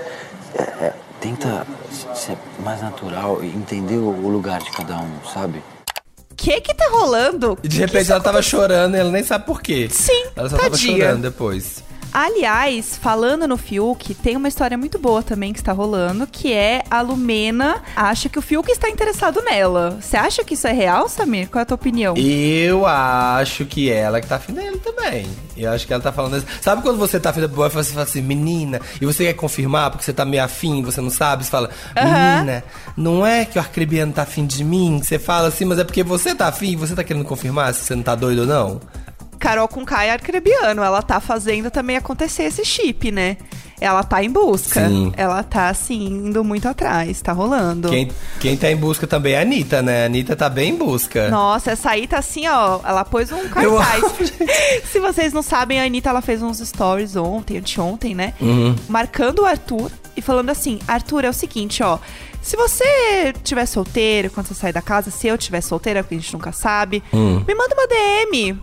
É, 0.55 0.61
é, 0.61 0.93
tenta 1.19 1.65
ser 2.13 2.37
mais 2.59 2.83
natural 2.83 3.43
e 3.43 3.47
entender 3.47 3.97
o 3.97 4.29
lugar 4.29 4.59
de 4.61 4.69
cada 4.71 4.95
um, 4.97 5.09
sabe? 5.33 5.63
Que 6.35 6.59
que 6.61 6.73
tá 6.73 6.87
rolando? 6.91 7.57
E 7.63 7.67
de 7.67 7.77
repente 7.79 8.11
ela 8.11 8.21
tava 8.21 8.41
chorando 8.41 8.95
e 8.95 8.99
ela 8.99 9.11
nem 9.11 9.23
sabe 9.23 9.45
por 9.45 9.61
quê. 9.61 9.87
Sim, 9.91 10.25
Ela 10.35 10.49
só 10.49 10.57
tava 10.57 10.71
tadinha. 10.71 10.97
chorando 11.05 11.21
depois. 11.21 11.83
Aliás, 12.13 12.95
falando 12.95 13.47
no 13.47 13.57
Fiuk, 13.57 14.13
tem 14.13 14.37
uma 14.37 14.47
história 14.47 14.77
muito 14.77 14.99
boa 14.99 15.23
também 15.23 15.51
que 15.51 15.59
está 15.59 15.71
rolando, 15.71 16.27
que 16.27 16.53
é 16.53 16.83
a 16.89 17.01
Lumena 17.01 17.81
acha 17.95 18.29
que 18.29 18.37
o 18.37 18.41
Fiuk 18.41 18.71
está 18.71 18.87
interessado 18.87 19.41
nela. 19.41 19.97
Você 19.99 20.15
acha 20.15 20.43
que 20.43 20.53
isso 20.53 20.67
é 20.67 20.71
real, 20.71 21.09
Samir? 21.09 21.49
Qual 21.49 21.59
é 21.59 21.63
a 21.63 21.65
tua 21.65 21.73
opinião? 21.73 22.15
Eu 22.15 22.85
acho 22.85 23.65
que 23.65 23.89
ela 23.89 24.21
que 24.21 24.27
tá 24.27 24.35
afim 24.35 24.53
dele 24.53 24.77
também. 24.77 25.25
Eu 25.57 25.71
acho 25.71 25.87
que 25.87 25.93
ela 25.93 26.03
tá 26.03 26.11
falando 26.11 26.35
assim. 26.35 26.45
Sabe 26.61 26.83
quando 26.83 26.99
você 26.99 27.19
tá 27.19 27.31
afim 27.31 27.41
da 27.41 27.47
boy 27.47 27.67
e 27.67 27.71
você 27.71 27.91
fala 27.91 28.03
assim, 28.03 28.21
menina, 28.21 28.79
e 29.01 29.05
você 29.07 29.25
quer 29.25 29.33
confirmar 29.33 29.89
porque 29.89 30.05
você 30.05 30.13
tá 30.13 30.23
meio 30.23 30.43
afim, 30.43 30.83
você 30.83 31.01
não 31.01 31.09
sabe, 31.09 31.43
você 31.43 31.49
fala, 31.49 31.71
menina, 31.95 32.63
não 32.95 33.25
é 33.25 33.43
que 33.43 33.57
o 33.57 33.61
arcrebiano 33.61 34.13
tá 34.13 34.21
afim 34.21 34.45
de 34.45 34.63
mim? 34.63 35.01
Você 35.01 35.17
fala 35.17 35.47
assim, 35.47 35.65
mas 35.65 35.79
é 35.79 35.83
porque 35.83 36.03
você 36.03 36.35
tá 36.35 36.47
afim, 36.47 36.75
você 36.75 36.93
tá 36.93 37.03
querendo 37.03 37.25
confirmar 37.25 37.73
se 37.73 37.85
você 37.85 37.95
não 37.95 38.03
tá 38.03 38.13
doido 38.13 38.41
ou 38.41 38.47
não? 38.47 38.79
Carol 39.43 39.67
com 39.67 39.83
Kai 39.83 40.09
Arcrebiano, 40.09 40.81
ela 40.81 41.01
tá 41.01 41.19
fazendo 41.19 41.69
também 41.69 41.97
acontecer 41.97 42.43
esse 42.43 42.63
chip, 42.63 43.11
né? 43.11 43.35
Ela 43.81 44.01
tá 44.01 44.23
em 44.23 44.29
busca. 44.29 44.87
Sim. 44.87 45.11
Ela 45.17 45.43
tá, 45.43 45.67
assim, 45.67 46.05
indo 46.05 46.45
muito 46.45 46.65
atrás, 46.69 47.21
tá 47.21 47.33
rolando. 47.33 47.89
Quem, 47.89 48.09
quem 48.39 48.55
tá 48.55 48.71
em 48.71 48.77
busca 48.77 49.05
também 49.05 49.33
é 49.33 49.39
a 49.39 49.41
Anitta, 49.41 49.81
né? 49.81 50.03
A 50.03 50.05
Anitta 50.05 50.33
tá 50.37 50.47
bem 50.47 50.69
em 50.69 50.77
busca. 50.77 51.29
Nossa, 51.29 51.71
essa 51.71 51.89
aí 51.89 52.07
tá 52.07 52.19
assim, 52.19 52.47
ó. 52.47 52.79
Ela 52.85 53.03
pôs 53.03 53.33
um 53.33 53.49
cartaz. 53.49 54.03
Se 54.89 54.97
vocês 55.01 55.33
não 55.33 55.41
sabem, 55.43 55.81
a 55.81 55.83
Anitta 55.83 56.09
ela 56.09 56.21
fez 56.21 56.41
uns 56.41 56.59
stories 56.59 57.17
ontem, 57.17 57.57
anteontem, 57.57 58.15
né? 58.15 58.33
Uhum. 58.39 58.73
Marcando 58.87 59.39
o 59.39 59.45
Arthur 59.45 59.91
e 60.15 60.21
falando 60.21 60.51
assim: 60.51 60.79
Arthur, 60.87 61.25
é 61.25 61.29
o 61.29 61.33
seguinte, 61.33 61.83
ó. 61.83 61.99
Se 62.41 62.55
você 62.55 63.33
tiver 63.43 63.65
solteiro 63.65 64.29
quando 64.29 64.47
você 64.47 64.53
sair 64.53 64.71
da 64.73 64.81
casa, 64.81 65.11
se 65.11 65.27
eu 65.27 65.37
tiver 65.37 65.59
solteira, 65.59 66.01
porque 66.01 66.15
a 66.15 66.19
gente 66.19 66.31
nunca 66.31 66.53
sabe, 66.53 67.03
Hum. 67.13 67.43
me 67.45 67.53
manda 67.53 67.75
uma 67.75 67.87
DM. 67.87 68.57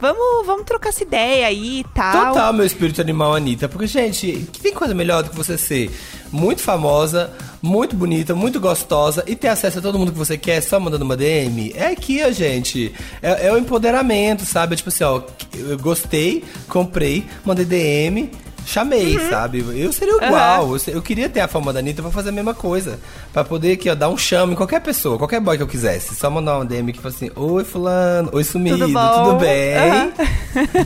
Vamos, 0.00 0.46
vamos 0.46 0.64
trocar 0.64 0.88
essa 0.88 1.02
ideia 1.02 1.46
aí 1.46 1.80
e 1.80 1.84
tal. 1.94 2.32
Total, 2.34 2.52
meu 2.52 2.64
espírito 2.64 3.00
animal, 3.00 3.34
Anitta. 3.34 3.68
Porque, 3.68 3.86
gente, 3.86 4.48
que 4.50 4.60
tem 4.60 4.72
coisa 4.72 4.94
melhor 4.94 5.22
do 5.22 5.30
que 5.30 5.36
você 5.36 5.58
ser 5.58 5.90
muito 6.32 6.62
famosa, 6.62 7.30
muito 7.60 7.94
bonita, 7.94 8.34
muito 8.34 8.58
gostosa 8.58 9.22
e 9.26 9.36
ter 9.36 9.48
acesso 9.48 9.78
a 9.78 9.82
todo 9.82 9.98
mundo 9.98 10.12
que 10.12 10.18
você 10.18 10.38
quer 10.38 10.62
só 10.62 10.80
mandando 10.80 11.04
uma 11.04 11.16
DM? 11.16 11.72
É 11.74 11.88
aqui, 11.88 12.22
ó, 12.24 12.30
gente. 12.30 12.94
É, 13.20 13.48
é 13.48 13.52
o 13.52 13.58
empoderamento, 13.58 14.46
sabe? 14.46 14.72
É 14.72 14.76
tipo 14.76 14.88
assim, 14.88 15.04
ó, 15.04 15.22
eu 15.54 15.78
gostei, 15.78 16.44
comprei, 16.66 17.26
mandei 17.44 17.66
DM. 17.66 18.30
Chamei, 18.70 19.18
sabe? 19.28 19.64
Eu 19.74 19.92
seria 19.92 20.14
igual. 20.24 20.72
Eu, 20.72 20.78
se- 20.78 20.90
eu 20.92 21.02
queria 21.02 21.28
ter 21.28 21.40
a 21.40 21.48
fama 21.48 21.72
da 21.72 21.80
Anitta 21.80 22.02
pra 22.02 22.10
fazer 22.10 22.28
a 22.28 22.32
mesma 22.32 22.54
coisa. 22.54 22.98
Pra 23.32 23.42
poder 23.44 23.72
aqui, 23.72 23.88
ó, 23.90 23.94
dar 23.94 24.08
um 24.08 24.16
chame 24.16 24.52
em 24.52 24.56
qualquer 24.56 24.80
pessoa, 24.80 25.18
qualquer 25.18 25.40
boy 25.40 25.56
que 25.56 25.62
eu 25.62 25.66
quisesse. 25.66 26.14
Só 26.14 26.30
mandar 26.30 26.56
uma 26.56 26.64
DM 26.64 26.92
que 26.92 27.00
fala 27.00 27.14
assim: 27.14 27.30
Oi, 27.34 27.64
Fulano. 27.64 28.30
Oi, 28.32 28.44
sumido. 28.44 28.78
Tudo? 28.78 28.92
Tudo 29.24 29.36
bem? 29.36 29.76
Aham. 29.76 30.12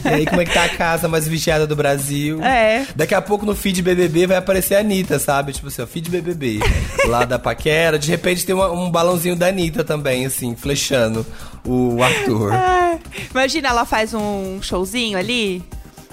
E 0.04 0.08
aí, 0.08 0.26
como 0.26 0.40
é 0.40 0.44
que 0.44 0.52
tá 0.52 0.64
a 0.64 0.68
casa 0.68 1.08
mais 1.08 1.26
vigiada 1.26 1.66
do 1.66 1.74
Brasil? 1.76 2.42
É. 2.42 2.86
Daqui 2.94 3.14
a 3.14 3.20
pouco 3.22 3.44
no 3.46 3.54
feed 3.54 3.82
BBB 3.82 4.26
vai 4.26 4.36
aparecer 4.36 4.74
a 4.76 4.80
Anitta, 4.80 5.18
sabe? 5.18 5.52
Tipo 5.52 5.68
assim, 5.68 5.82
ó, 5.82 5.86
feed 5.86 6.10
BBB. 6.10 6.60
lá 7.06 7.24
da 7.24 7.38
Paquera. 7.38 7.98
De 7.98 8.10
repente 8.10 8.44
tem 8.46 8.54
uma- 8.54 8.70
um 8.70 8.90
balãozinho 8.90 9.36
da 9.36 9.46
Anitta 9.48 9.82
também, 9.84 10.26
assim, 10.26 10.54
flechando 10.56 11.24
o 11.66 12.02
Arthur. 12.02 12.52
É. 12.52 12.98
Imagina, 13.30 13.68
ela 13.68 13.84
faz 13.84 14.12
um 14.14 14.58
showzinho 14.62 15.18
ali, 15.18 15.62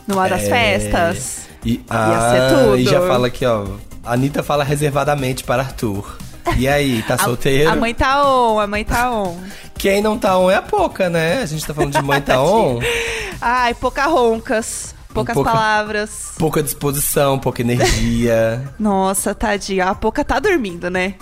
numa 0.08 0.27
das 0.29 0.43
É. 0.43 0.50
festas. 0.50 1.41
E, 1.63 1.74
ser 1.75 1.81
ah, 1.89 2.48
tudo. 2.50 2.77
e 2.77 2.84
já 2.86 3.01
fala 3.01 3.27
aqui, 3.27 3.46
ó. 3.46 3.65
A 4.03 4.13
Anitta 4.13 4.41
fala 4.41 4.63
reservadamente 4.63 5.43
para 5.43 5.62
Arthur. 5.62 6.17
E 6.58 6.67
aí, 6.67 7.03
tá 7.03 7.17
solteiro? 7.24 7.70
A 7.70 7.75
mãe 7.75 7.93
tá 7.93 8.25
on, 8.27 8.60
a 8.60 8.65
mãe 8.65 8.84
tá 8.84 9.12
on. 9.12 9.38
Quem 9.77 10.01
não 10.01 10.17
tá 10.17 10.38
on 10.38 10.50
é 10.50 10.55
a 10.55 10.62
Poca, 10.62 11.10
né? 11.10 11.41
A 11.41 11.46
gente 11.46 11.65
tá 11.65 11.74
falando 11.74 11.93
de 11.93 12.01
mãe 12.01 12.20
tá 12.22 12.41
on. 12.43 12.79
Ai, 13.39 13.74
pouca 13.75 14.05
roncas, 14.08 14.96
poucas 15.13 15.36
Pouca- 15.36 15.51
palavras. 15.51 16.31
Pouca 16.38 16.63
disposição, 16.63 17.38
pouca 17.38 17.62
energia. 17.62 18.63
Nossa, 18.79 19.36
tadinha. 19.36 19.86
A 19.86 19.96
Poca 19.96 20.24
tá 20.24 20.39
dormindo, 20.39 20.89
né? 20.89 21.13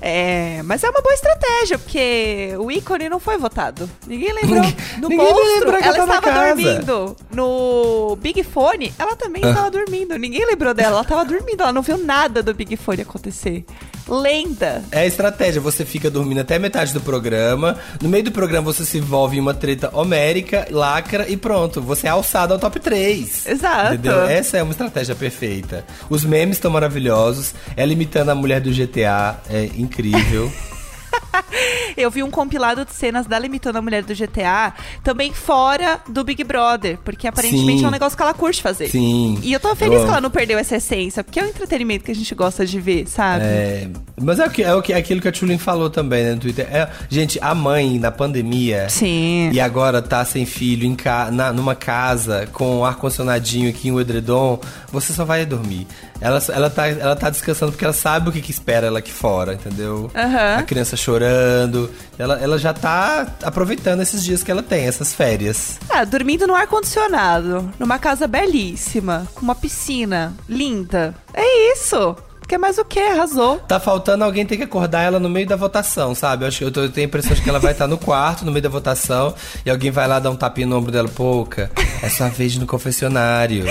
É, 0.00 0.62
mas 0.64 0.82
é 0.84 0.90
uma 0.90 1.00
boa 1.00 1.14
estratégia, 1.14 1.78
porque 1.78 2.54
o 2.58 2.70
ícone 2.70 3.08
não 3.08 3.18
foi 3.18 3.38
votado. 3.38 3.88
Ninguém 4.06 4.32
lembrou 4.32 4.62
do 4.98 5.08
Ninguém 5.08 5.18
monstro. 5.18 5.44
lembra 5.60 5.78
que 5.82 5.88
ela 5.88 5.96
ela 5.96 6.04
estava 6.16 6.20
casa. 6.22 6.46
dormindo. 6.54 7.16
No 7.32 8.16
Big 8.20 8.42
Fone, 8.44 8.92
ela 8.98 9.16
também 9.16 9.42
Ah. 9.44 9.48
estava 9.50 9.70
dormindo. 9.70 10.16
Ninguém 10.18 10.44
lembrou 10.46 10.72
dela. 10.74 10.92
Ela 10.96 11.02
estava 11.02 11.24
dormindo. 11.24 11.60
Ela 11.62 11.72
não 11.72 11.82
viu 11.82 11.98
nada 11.98 12.42
do 12.42 12.54
Big 12.54 12.76
Fone 12.76 13.02
acontecer. 13.02 13.64
Lenda. 14.08 14.84
É 14.92 15.00
a 15.00 15.06
estratégia, 15.06 15.60
você 15.60 15.84
fica 15.84 16.08
dormindo 16.08 16.40
até 16.40 16.58
metade 16.58 16.92
do 16.92 17.00
programa. 17.00 17.76
No 18.00 18.08
meio 18.08 18.22
do 18.24 18.30
programa 18.30 18.72
você 18.72 18.84
se 18.84 18.98
envolve 18.98 19.36
em 19.36 19.40
uma 19.40 19.52
treta 19.54 19.90
homérica, 19.92 20.66
lacra 20.70 21.28
e 21.28 21.36
pronto. 21.36 21.82
Você 21.82 22.06
é 22.06 22.10
alçado 22.10 22.52
ao 22.52 22.58
top 22.58 22.78
3. 22.78 23.46
Exato. 23.46 23.94
Entendeu? 23.94 24.22
Essa 24.26 24.58
é 24.58 24.62
uma 24.62 24.70
estratégia 24.70 25.14
perfeita. 25.16 25.84
Os 26.08 26.24
memes 26.24 26.56
estão 26.56 26.70
maravilhosos. 26.70 27.52
Ela 27.76 27.92
imitando 27.92 28.28
a 28.30 28.34
mulher 28.34 28.60
do 28.60 28.70
GTA. 28.70 29.40
É 29.50 29.68
incrível. 29.86 30.52
Eu 31.96 32.10
vi 32.10 32.22
um 32.22 32.30
compilado 32.30 32.84
de 32.84 32.92
cenas 32.92 33.26
dela 33.26 33.46
imitando 33.46 33.76
a 33.76 33.82
mulher 33.82 34.02
do 34.02 34.14
GTA, 34.14 34.74
também 35.02 35.32
fora 35.32 36.00
do 36.08 36.22
Big 36.22 36.42
Brother, 36.44 36.98
porque 37.04 37.26
aparentemente 37.26 37.78
Sim. 37.78 37.84
é 37.84 37.88
um 37.88 37.90
negócio 37.90 38.16
que 38.16 38.22
ela 38.22 38.34
curte 38.34 38.60
fazer. 38.62 38.88
Sim. 38.88 39.38
E 39.42 39.52
eu 39.52 39.60
tô 39.60 39.74
feliz 39.74 39.98
Eu 39.98 40.04
que 40.04 40.10
ela 40.10 40.20
não 40.20 40.30
perdeu 40.30 40.58
essa 40.58 40.76
essência, 40.76 41.24
porque 41.24 41.40
é 41.40 41.44
um 41.44 41.46
entretenimento 41.46 42.04
que 42.04 42.10
a 42.10 42.14
gente 42.14 42.34
gosta 42.34 42.66
de 42.66 42.78
ver, 42.80 43.06
sabe? 43.06 43.44
É, 43.44 43.88
mas 44.20 44.38
é, 44.38 44.46
o 44.46 44.50
que, 44.50 44.62
é, 44.62 44.74
o 44.74 44.80
que, 44.80 44.92
é 44.92 44.96
aquilo 44.96 45.20
que 45.20 45.28
a 45.28 45.32
Tulin 45.32 45.58
falou 45.58 45.90
também 45.90 46.24
né, 46.24 46.34
no 46.34 46.40
Twitter. 46.40 46.66
É, 46.70 46.88
gente, 47.08 47.38
a 47.42 47.54
mãe 47.54 47.98
na 47.98 48.10
pandemia. 48.10 48.88
Sim. 48.88 49.50
E 49.52 49.60
agora 49.60 50.00
tá 50.00 50.24
sem 50.24 50.46
filho 50.46 50.86
em 50.86 50.94
ca, 50.94 51.30
na, 51.30 51.52
numa 51.52 51.74
casa 51.74 52.48
com 52.52 52.78
um 52.78 52.84
ar-condicionadinho 52.84 53.68
aqui, 53.68 53.90
um 53.90 54.00
edredom. 54.00 54.58
Você 54.90 55.12
só 55.12 55.24
vai 55.24 55.44
dormir. 55.44 55.86
Ela, 56.18 56.42
ela, 56.48 56.70
tá, 56.70 56.88
ela 56.88 57.14
tá 57.14 57.28
descansando 57.28 57.72
porque 57.72 57.84
ela 57.84 57.92
sabe 57.92 58.30
o 58.30 58.32
que, 58.32 58.40
que 58.40 58.50
espera 58.50 58.86
ela 58.86 59.00
aqui 59.00 59.12
fora, 59.12 59.52
entendeu? 59.52 60.10
Aham. 60.14 60.56
A 60.60 60.62
criança 60.62 60.96
chorando. 60.96 61.90
Ela, 62.18 62.40
ela 62.40 62.58
já 62.58 62.72
tá 62.72 63.26
aproveitando 63.42 64.00
esses 64.00 64.24
dias 64.24 64.42
que 64.42 64.50
ela 64.50 64.62
tem, 64.62 64.86
essas 64.86 65.12
férias. 65.12 65.78
Ah, 65.90 66.04
dormindo 66.04 66.46
no 66.46 66.54
ar-condicionado, 66.54 67.70
numa 67.78 67.98
casa 67.98 68.26
belíssima, 68.26 69.28
com 69.34 69.42
uma 69.42 69.54
piscina 69.54 70.32
linda. 70.48 71.14
É 71.34 71.72
isso. 71.72 72.16
Quer 72.48 72.58
mais 72.58 72.78
o 72.78 72.84
quê? 72.84 73.00
Arrasou. 73.00 73.58
Tá 73.58 73.80
faltando 73.80 74.22
alguém 74.22 74.46
ter 74.46 74.56
que 74.56 74.62
acordar 74.62 75.02
ela 75.02 75.18
no 75.18 75.28
meio 75.28 75.46
da 75.48 75.56
votação, 75.56 76.14
sabe? 76.14 76.44
Eu, 76.44 76.48
acho, 76.48 76.62
eu, 76.64 76.70
tô- 76.70 76.82
eu 76.82 76.90
tenho 76.92 77.06
a 77.06 77.08
impressão 77.08 77.34
de 77.34 77.42
que 77.42 77.48
ela 77.48 77.58
vai 77.58 77.72
estar 77.72 77.88
no 77.88 77.98
quarto, 77.98 78.44
no 78.44 78.52
meio 78.52 78.62
da 78.62 78.68
votação, 78.68 79.34
e 79.64 79.70
alguém 79.70 79.90
vai 79.90 80.06
lá 80.06 80.20
dar 80.20 80.30
um 80.30 80.36
tapinha 80.36 80.66
no 80.66 80.76
ombro 80.78 80.92
dela. 80.92 81.08
Pouca, 81.08 81.70
é 82.02 82.08
sua 82.08 82.28
vez 82.28 82.56
no 82.56 82.64
confessionário. 82.66 83.64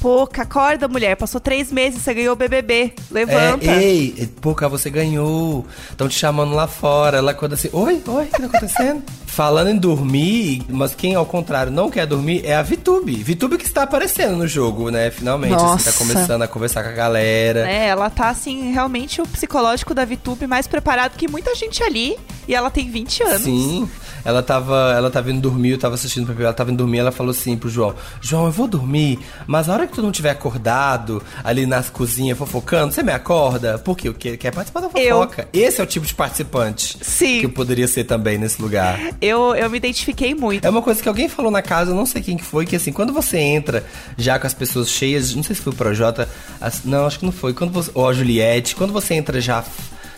Pouca, 0.00 0.42
acorda, 0.42 0.88
mulher. 0.88 1.16
Passou 1.16 1.40
três 1.40 1.70
meses, 1.70 2.02
você 2.02 2.12
ganhou 2.14 2.32
o 2.32 2.36
BBB. 2.36 2.92
Levanta. 3.10 3.64
É, 3.64 3.82
ei, 3.82 4.28
Pouca, 4.40 4.68
você 4.68 4.90
ganhou. 4.90 5.64
Estão 5.90 6.08
te 6.08 6.18
chamando 6.18 6.52
lá 6.54 6.66
fora. 6.66 7.18
Ela 7.18 7.30
acorda 7.30 7.54
assim, 7.54 7.68
oi, 7.72 8.02
oi, 8.06 8.24
o 8.24 8.26
que 8.26 8.40
tá 8.40 8.46
acontecendo? 8.46 9.02
Falando 9.36 9.68
em 9.68 9.76
dormir, 9.76 10.62
mas 10.66 10.94
quem 10.94 11.14
ao 11.14 11.26
contrário 11.26 11.70
não 11.70 11.90
quer 11.90 12.06
dormir 12.06 12.40
é 12.42 12.56
a 12.56 12.62
Vitube. 12.62 13.14
Vitube 13.16 13.58
que 13.58 13.66
está 13.66 13.82
aparecendo 13.82 14.34
no 14.34 14.48
jogo, 14.48 14.88
né? 14.88 15.10
Finalmente, 15.10 15.52
assim, 15.52 15.62
Nossa. 15.62 15.92
tá 15.92 15.98
começando 15.98 16.40
a 16.40 16.48
conversar 16.48 16.82
com 16.82 16.88
a 16.88 16.92
galera. 16.92 17.70
É, 17.70 17.88
ela 17.88 18.08
tá, 18.08 18.30
assim, 18.30 18.72
realmente 18.72 19.20
o 19.20 19.26
psicológico 19.26 19.92
da 19.92 20.06
VTube 20.06 20.46
mais 20.46 20.66
preparado 20.66 21.18
que 21.18 21.28
muita 21.30 21.54
gente 21.54 21.82
ali. 21.82 22.16
E 22.48 22.54
ela 22.54 22.70
tem 22.70 22.88
20 22.88 23.22
anos. 23.24 23.42
Sim, 23.42 23.86
ela 24.24 24.42
tava, 24.42 24.94
ela 24.96 25.10
tava 25.10 25.30
indo 25.30 25.40
dormir, 25.40 25.70
eu 25.70 25.78
tava 25.78 25.96
assistindo 25.96 26.28
o 26.32 26.42
ela 26.42 26.52
tava 26.52 26.70
indo 26.70 26.78
dormir, 26.78 26.98
ela 26.98 27.12
falou 27.12 27.32
assim 27.32 27.56
pro 27.56 27.68
João, 27.68 27.94
João, 28.20 28.46
eu 28.46 28.52
vou 28.52 28.68
dormir, 28.68 29.18
mas 29.46 29.68
a 29.68 29.72
hora 29.72 29.86
que 29.86 29.94
tu 29.94 30.02
não 30.02 30.12
tiver 30.12 30.30
acordado, 30.30 31.22
ali 31.42 31.66
nas 31.66 31.90
cozinhas, 31.90 32.38
fofocando, 32.38 32.92
você 32.94 33.02
me 33.02 33.12
acorda? 33.12 33.78
Porque 33.78 34.08
eu 34.08 34.14
quero, 34.14 34.38
quer 34.38 34.52
participar 34.52 34.80
da 34.80 34.88
Eu. 34.94 35.16
fofoca. 35.22 35.48
Esse 35.52 35.80
é 35.80 35.84
o 35.84 35.86
tipo 35.86 36.06
de 36.06 36.14
participante 36.14 36.98
Sim. 37.02 37.40
que 37.40 37.46
eu 37.46 37.50
poderia 37.50 37.88
ser 37.88 38.04
também 38.04 38.38
nesse 38.38 38.62
lugar. 38.62 38.98
Eu, 39.26 39.54
eu 39.54 39.68
me 39.70 39.76
identifiquei 39.76 40.34
muito. 40.34 40.64
É 40.64 40.70
uma 40.70 40.82
coisa 40.82 41.02
que 41.02 41.08
alguém 41.08 41.28
falou 41.28 41.50
na 41.50 41.62
casa, 41.62 41.90
eu 41.90 41.94
não 41.94 42.06
sei 42.06 42.22
quem 42.22 42.36
que 42.36 42.44
foi, 42.44 42.64
que 42.66 42.76
assim, 42.76 42.92
quando 42.92 43.12
você 43.12 43.38
entra 43.38 43.84
já 44.16 44.38
com 44.38 44.46
as 44.46 44.54
pessoas 44.54 44.88
cheias, 44.88 45.34
não 45.34 45.42
sei 45.42 45.54
se 45.56 45.62
foi 45.62 45.72
o 45.72 45.76
Projota, 45.76 46.28
as- 46.60 46.84
não, 46.84 47.06
acho 47.06 47.18
que 47.18 47.24
não 47.24 47.32
foi, 47.32 47.52
quando 47.52 47.72
você, 47.72 47.90
ou 47.94 48.08
a 48.08 48.12
Juliette, 48.12 48.74
quando 48.76 48.92
você 48.92 49.14
entra 49.14 49.40
já, 49.40 49.64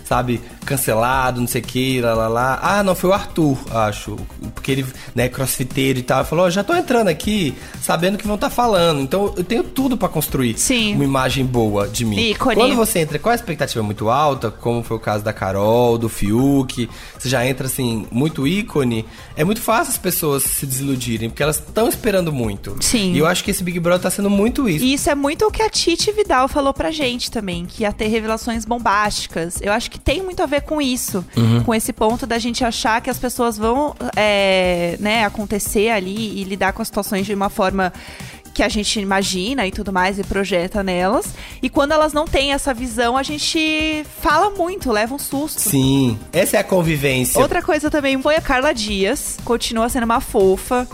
sabe, 0.09 0.41
cancelado, 0.65 1.39
não 1.39 1.47
sei 1.47 1.61
o 1.61 1.65
que, 1.65 2.01
lá, 2.01 2.15
lá, 2.15 2.29
lá. 2.29 2.59
Ah, 2.63 2.83
não, 2.83 2.95
foi 2.95 3.11
o 3.11 3.13
Arthur, 3.13 3.59
acho, 3.71 4.17
porque 4.55 4.73
ele, 4.73 4.87
né, 5.15 5.29
crossfiteiro 5.29 5.99
e 5.99 6.03
tal, 6.03 6.25
falou, 6.25 6.47
ó, 6.47 6.51
já 6.51 6.65
tô 6.65 6.75
entrando 6.75 7.09
aqui, 7.09 7.55
sabendo 7.81 8.15
o 8.15 8.19
que 8.19 8.27
vão 8.27 8.37
estar 8.37 8.49
falando, 8.49 9.03
então 9.03 9.35
eu 9.37 9.45
tenho 9.45 9.63
tudo 9.63 9.99
pra 9.99 10.09
construir 10.09 10.59
Sim. 10.59 10.95
uma 10.95 11.05
imagem 11.05 11.45
boa 11.45 11.87
de 11.87 12.07
mim. 12.07 12.31
Ícone. 12.31 12.57
Quando 12.57 12.75
você 12.75 13.01
entra 13.01 13.19
com 13.19 13.29
a 13.29 13.35
expectativa 13.35 13.83
muito 13.85 14.09
alta, 14.09 14.51
como 14.51 14.83
foi 14.83 14.97
o 14.97 15.01
caso 15.01 15.23
da 15.23 15.33
Carol, 15.33 15.99
do 15.99 16.09
Fiuk, 16.09 16.89
você 17.19 17.29
já 17.29 17.47
entra 17.47 17.67
assim, 17.67 18.07
muito 18.11 18.47
ícone, 18.47 19.05
é 19.37 19.45
muito 19.45 19.61
fácil 19.61 19.93
as 19.93 19.99
pessoas 19.99 20.43
se 20.43 20.65
desiludirem, 20.65 21.29
porque 21.29 21.43
elas 21.43 21.57
estão 21.57 21.87
esperando 21.87 22.33
muito. 22.33 22.77
Sim. 22.81 23.13
E 23.13 23.19
eu 23.19 23.27
acho 23.27 23.45
que 23.45 23.51
esse 23.51 23.63
Big 23.63 23.79
Brother 23.79 24.01
tá 24.01 24.11
sendo 24.11 24.31
muito 24.31 24.67
isso. 24.69 24.85
E 24.85 24.95
isso 24.95 25.11
é 25.11 25.15
muito 25.15 25.47
o 25.47 25.51
que 25.51 25.63
a 25.63 25.69
Titi 25.69 26.11
Vidal 26.13 26.49
falou 26.49 26.73
pra 26.73 26.91
gente 26.91 27.31
também, 27.31 27.67
que 27.67 27.83
ia 27.83 27.93
ter 27.93 28.07
revelações 28.07 28.65
bombásticas. 28.65 29.61
Eu 29.61 29.73
acho 29.73 29.91
que 29.91 29.98
que 29.99 30.05
tem 30.05 30.23
muito 30.23 30.43
a 30.43 30.47
ver 30.47 30.63
com 30.63 30.81
isso. 30.81 31.25
Uhum. 31.37 31.65
Com 31.65 31.75
esse 31.75 31.93
ponto 31.93 32.27
da 32.27 32.39
gente 32.39 32.65
achar 32.65 33.01
que 33.01 33.11
as 33.11 33.19
pessoas 33.19 33.59
vão 33.59 33.95
é, 34.17 34.97
né, 35.01 35.25
acontecer 35.25 35.91
ali 35.91 36.41
e 36.41 36.45
lidar 36.45 36.73
com 36.73 36.81
as 36.81 36.89
situações 36.89 37.27
de 37.27 37.35
uma 37.35 37.51
forma 37.51 37.93
que 38.55 38.63
a 38.63 38.69
gente 38.69 38.99
imagina 38.99 39.67
e 39.67 39.71
tudo 39.71 39.93
mais 39.93 40.19
e 40.19 40.25
projeta 40.25 40.83
nelas. 40.83 41.27
E 41.63 41.69
quando 41.69 41.93
elas 41.93 42.13
não 42.13 42.27
têm 42.27 42.53
essa 42.53 42.75
visão, 42.75 43.17
a 43.17 43.23
gente 43.23 44.05
fala 44.21 44.51
muito, 44.51 44.91
leva 44.91 45.15
um 45.15 45.19
susto. 45.19 45.61
Sim, 45.61 46.19
essa 46.33 46.57
é 46.57 46.61
a 46.61 46.65
convivência. 46.65 47.41
Outra 47.41 47.63
coisa 47.63 47.91
também 47.91 48.21
foi 48.21 48.37
a 48.37 48.41
Carla 48.41 48.73
Dias, 48.73 49.39
continua 49.45 49.89
sendo 49.89 50.05
uma 50.05 50.21
fofa. 50.21 50.89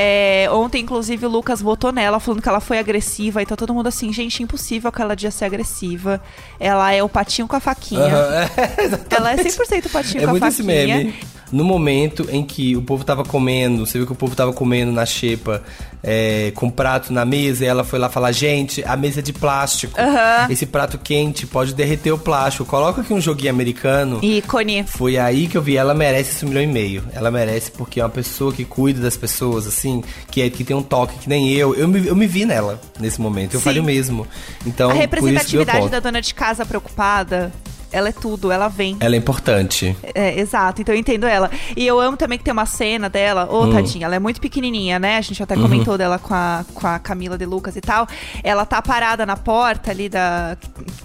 É, 0.00 0.48
ontem, 0.52 0.82
inclusive, 0.82 1.26
o 1.26 1.28
Lucas 1.28 1.60
votou 1.60 1.90
nela, 1.90 2.20
falando 2.20 2.40
que 2.40 2.48
ela 2.48 2.60
foi 2.60 2.78
agressiva. 2.78 3.42
E 3.42 3.46
tá 3.46 3.56
todo 3.56 3.74
mundo 3.74 3.88
assim, 3.88 4.12
gente, 4.12 4.40
impossível 4.44 4.88
a 4.88 4.92
Carla 4.92 5.16
Dias 5.16 5.34
ser 5.34 5.46
agressiva. 5.46 6.22
Ela 6.60 6.92
é 6.92 7.02
o 7.02 7.08
patinho 7.08 7.48
com 7.48 7.56
a 7.56 7.60
faquinha. 7.60 8.04
Aham, 8.04 8.44
é. 9.10 9.16
Ela 9.16 9.32
é 9.32 9.36
100% 9.38 9.90
patinho 9.90 10.22
É 10.22 10.26
com 10.28 10.36
a 10.36 10.38
faquinha. 10.38 11.12
No 11.50 11.64
momento 11.64 12.26
em 12.30 12.42
que 12.42 12.76
o 12.76 12.82
povo 12.82 13.04
tava 13.04 13.24
comendo, 13.24 13.86
você 13.86 13.98
viu 13.98 14.06
que 14.06 14.12
o 14.12 14.16
povo 14.16 14.36
tava 14.36 14.52
comendo 14.52 14.92
na 14.92 15.06
xepa, 15.06 15.62
é, 16.02 16.52
com 16.54 16.70
prato 16.70 17.12
na 17.12 17.24
mesa, 17.24 17.64
e 17.64 17.68
ela 17.68 17.84
foi 17.84 17.98
lá 17.98 18.08
falar, 18.08 18.32
gente, 18.32 18.84
a 18.84 18.96
mesa 18.96 19.20
é 19.20 19.22
de 19.22 19.32
plástico. 19.32 19.98
Aham. 20.00 20.46
Esse 20.50 20.66
prato 20.66 20.98
quente 20.98 21.46
pode 21.46 21.74
derreter 21.74 22.12
o 22.12 22.18
plástico. 22.18 22.64
Coloca 22.64 23.00
aqui 23.00 23.12
um 23.12 23.20
joguinho 23.20 23.50
americano. 23.50 24.20
Ícone. 24.22 24.84
Foi 24.84 25.16
aí 25.16 25.48
que 25.48 25.56
eu 25.56 25.62
vi, 25.62 25.76
ela 25.76 25.94
merece 25.94 26.32
esse 26.32 26.44
milhão 26.44 26.62
e 26.62 26.66
meio. 26.66 27.04
Ela 27.12 27.30
merece 27.30 27.70
porque 27.70 28.00
é 28.00 28.04
uma 28.04 28.10
pessoa 28.10 28.52
que 28.52 28.64
cuida 28.64 29.00
das 29.00 29.16
pessoas, 29.16 29.66
assim, 29.66 30.02
que, 30.30 30.42
é, 30.42 30.50
que 30.50 30.64
tem 30.64 30.76
um 30.76 30.82
toque 30.82 31.18
que 31.18 31.28
nem 31.28 31.50
eu. 31.52 31.74
Eu 31.74 31.88
me, 31.88 32.06
eu 32.06 32.16
me 32.16 32.26
vi 32.26 32.44
nela 32.44 32.80
nesse 33.00 33.20
momento, 33.20 33.54
eu 33.54 33.60
Sim. 33.60 33.64
falei 33.64 33.80
o 33.80 33.84
mesmo. 33.84 34.26
Então, 34.66 34.90
a 34.90 34.94
representatividade 34.94 35.88
da 35.88 36.00
dona 36.00 36.20
de 36.20 36.34
casa 36.34 36.64
preocupada, 36.64 37.52
ela 37.92 38.08
é 38.08 38.12
tudo, 38.12 38.50
ela 38.52 38.68
vem. 38.68 38.96
Ela 39.00 39.14
é 39.14 39.18
importante. 39.18 39.96
É, 40.14 40.38
exato, 40.38 40.80
então 40.82 40.94
eu 40.94 40.98
entendo 41.00 41.26
ela. 41.26 41.50
E 41.76 41.86
eu 41.86 41.98
amo 41.98 42.16
também 42.16 42.38
que 42.38 42.44
tem 42.44 42.52
uma 42.52 42.66
cena 42.66 43.08
dela, 43.08 43.48
ô 43.50 43.64
Hum. 43.64 43.72
tadinha, 43.72 44.06
ela 44.06 44.14
é 44.16 44.18
muito 44.18 44.40
pequenininha, 44.40 44.98
né? 44.98 45.16
A 45.16 45.20
gente 45.20 45.42
até 45.42 45.54
comentou 45.54 45.96
dela 45.98 46.18
com 46.18 46.34
a, 46.34 46.64
com 46.74 46.86
a 46.86 46.98
Camila 46.98 47.36
de 47.38 47.44
Lucas 47.46 47.76
e 47.76 47.80
tal. 47.80 48.06
Ela 48.42 48.64
tá 48.66 48.80
parada 48.82 49.24
na 49.26 49.36
porta 49.36 49.90
ali 49.90 50.08
da, 50.08 50.56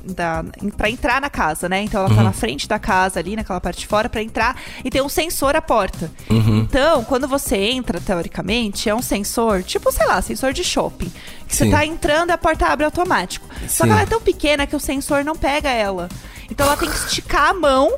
da. 0.06 0.44
pra 0.78 0.90
entrar 0.90 1.22
na 1.22 1.30
casa, 1.30 1.68
né? 1.70 1.82
Então 1.84 2.06
ela 2.06 2.14
tá 2.14 2.24
na 2.24 2.32
frente 2.34 2.68
da 2.68 2.78
casa 2.80 3.20
ali, 3.20 3.36
naquela 3.36 3.60
parte 3.62 3.80
de 3.82 3.88
fora, 3.88 4.10
pra 4.10 4.22
entrar 4.22 4.56
e 4.84 4.90
tem 4.90 5.02
um 5.02 5.10
sensor 5.10 5.56
à 5.56 5.62
porta. 5.62 6.12
Então, 6.30 7.04
quando 7.04 7.28
você 7.28 7.56
entra, 7.58 8.00
teoricamente, 8.00 8.90
é 8.90 8.96
um 8.96 9.02
sensor, 9.02 9.64
tipo, 9.64 9.92
sei 9.92 10.06
lá, 10.06 10.22
sensor 10.22 10.54
de 10.54 10.64
shopping. 10.64 11.12
Você 11.54 11.66
Sim. 11.66 11.72
tá 11.72 11.86
entrando 11.86 12.30
e 12.30 12.34
a 12.34 12.38
porta 12.38 12.66
abre 12.68 12.86
automático. 12.86 13.46
Só 13.68 13.84
que 13.84 13.90
Sim. 13.90 13.92
ela 13.92 14.02
é 14.02 14.06
tão 14.06 14.20
pequena 14.22 14.66
que 14.66 14.76
o 14.76 14.80
sensor 14.80 15.24
não 15.24 15.36
pega 15.36 15.70
ela. 15.70 16.10
Então 16.50 16.66
ela 16.66 16.76
tem 16.76 16.90
que 16.90 16.96
esticar 16.98 17.50
a 17.50 17.54
mão 17.54 17.94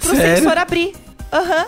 pro 0.00 0.16
Sério? 0.16 0.36
sensor 0.38 0.58
abrir. 0.58 0.94
Aham. 1.32 1.66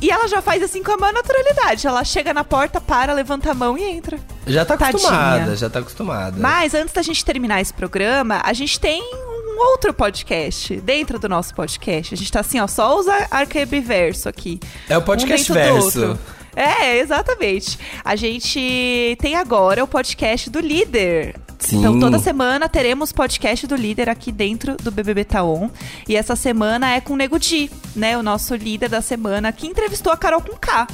E 0.00 0.10
ela 0.10 0.28
já 0.28 0.40
faz 0.40 0.62
assim 0.62 0.82
com 0.82 0.92
a 0.92 0.96
maior 0.96 1.12
naturalidade. 1.12 1.86
Ela 1.86 2.04
chega 2.04 2.32
na 2.34 2.44
porta, 2.44 2.80
para, 2.80 3.12
levanta 3.12 3.50
a 3.50 3.54
mão 3.54 3.76
e 3.76 3.82
entra. 3.82 4.18
Já 4.46 4.64
tá 4.64 4.76
Tadinha. 4.76 4.98
acostumada, 4.98 5.56
já 5.56 5.70
tá 5.70 5.78
acostumada. 5.80 6.36
Mas 6.38 6.74
antes 6.74 6.92
da 6.94 7.02
gente 7.02 7.24
terminar 7.24 7.60
esse 7.60 7.72
programa, 7.72 8.40
a 8.44 8.52
gente 8.52 8.78
tem 8.78 9.02
um 9.02 9.58
outro 9.70 9.92
podcast 9.92 10.76
dentro 10.80 11.18
do 11.18 11.28
nosso 11.28 11.54
podcast. 11.54 12.14
A 12.14 12.16
gente 12.16 12.30
tá 12.30 12.40
assim, 12.40 12.60
ó, 12.60 12.66
só 12.66 12.98
os 12.98 13.08
ar- 13.08 13.26
arquibiverso 13.30 14.28
aqui. 14.28 14.58
É 14.88 14.96
o 14.96 15.02
podcast 15.02 15.50
um 15.50 15.54
verso. 15.54 16.18
É, 16.54 16.98
exatamente. 16.98 17.78
A 18.04 18.14
gente 18.16 19.16
tem 19.20 19.34
agora 19.36 19.82
o 19.82 19.88
podcast 19.88 20.50
do 20.50 20.60
líder. 20.60 21.36
Sim. 21.58 21.78
Então, 21.78 21.98
toda 22.00 22.18
semana 22.18 22.68
teremos 22.68 23.12
podcast 23.12 23.66
do 23.66 23.76
líder 23.76 24.08
aqui 24.08 24.32
dentro 24.32 24.76
do 24.76 24.90
BBB 24.90 25.24
Taon. 25.24 25.70
E 26.08 26.16
essa 26.16 26.34
semana 26.34 26.90
é 26.90 27.00
com 27.00 27.12
o 27.12 27.16
Nego 27.16 27.38
Di, 27.38 27.70
né? 27.94 28.18
O 28.18 28.22
nosso 28.22 28.54
líder 28.56 28.88
da 28.88 29.00
semana, 29.00 29.52
que 29.52 29.66
entrevistou 29.66 30.12
a 30.12 30.16
Carol 30.16 30.42
com 30.42 30.56
K. 30.56 30.86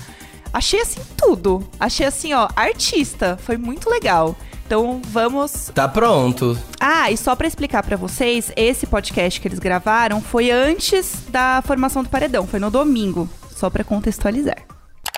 Achei 0.52 0.80
assim 0.80 1.00
tudo. 1.16 1.66
Achei 1.80 2.06
assim, 2.06 2.34
ó, 2.34 2.48
artista. 2.54 3.38
Foi 3.42 3.56
muito 3.56 3.88
legal. 3.88 4.36
Então, 4.66 5.00
vamos 5.06 5.70
Tá 5.74 5.88
pronto. 5.88 6.56
ah, 6.78 7.10
e 7.10 7.16
só 7.16 7.34
pra 7.34 7.48
explicar 7.48 7.82
pra 7.82 7.96
vocês, 7.96 8.52
esse 8.54 8.86
podcast 8.86 9.40
que 9.40 9.48
eles 9.48 9.58
gravaram 9.58 10.20
foi 10.20 10.50
antes 10.50 11.22
da 11.30 11.62
formação 11.66 12.02
do 12.02 12.10
paredão, 12.10 12.46
foi 12.46 12.60
no 12.60 12.70
domingo, 12.70 13.26
só 13.56 13.70
pra 13.70 13.82
contextualizar. 13.82 14.58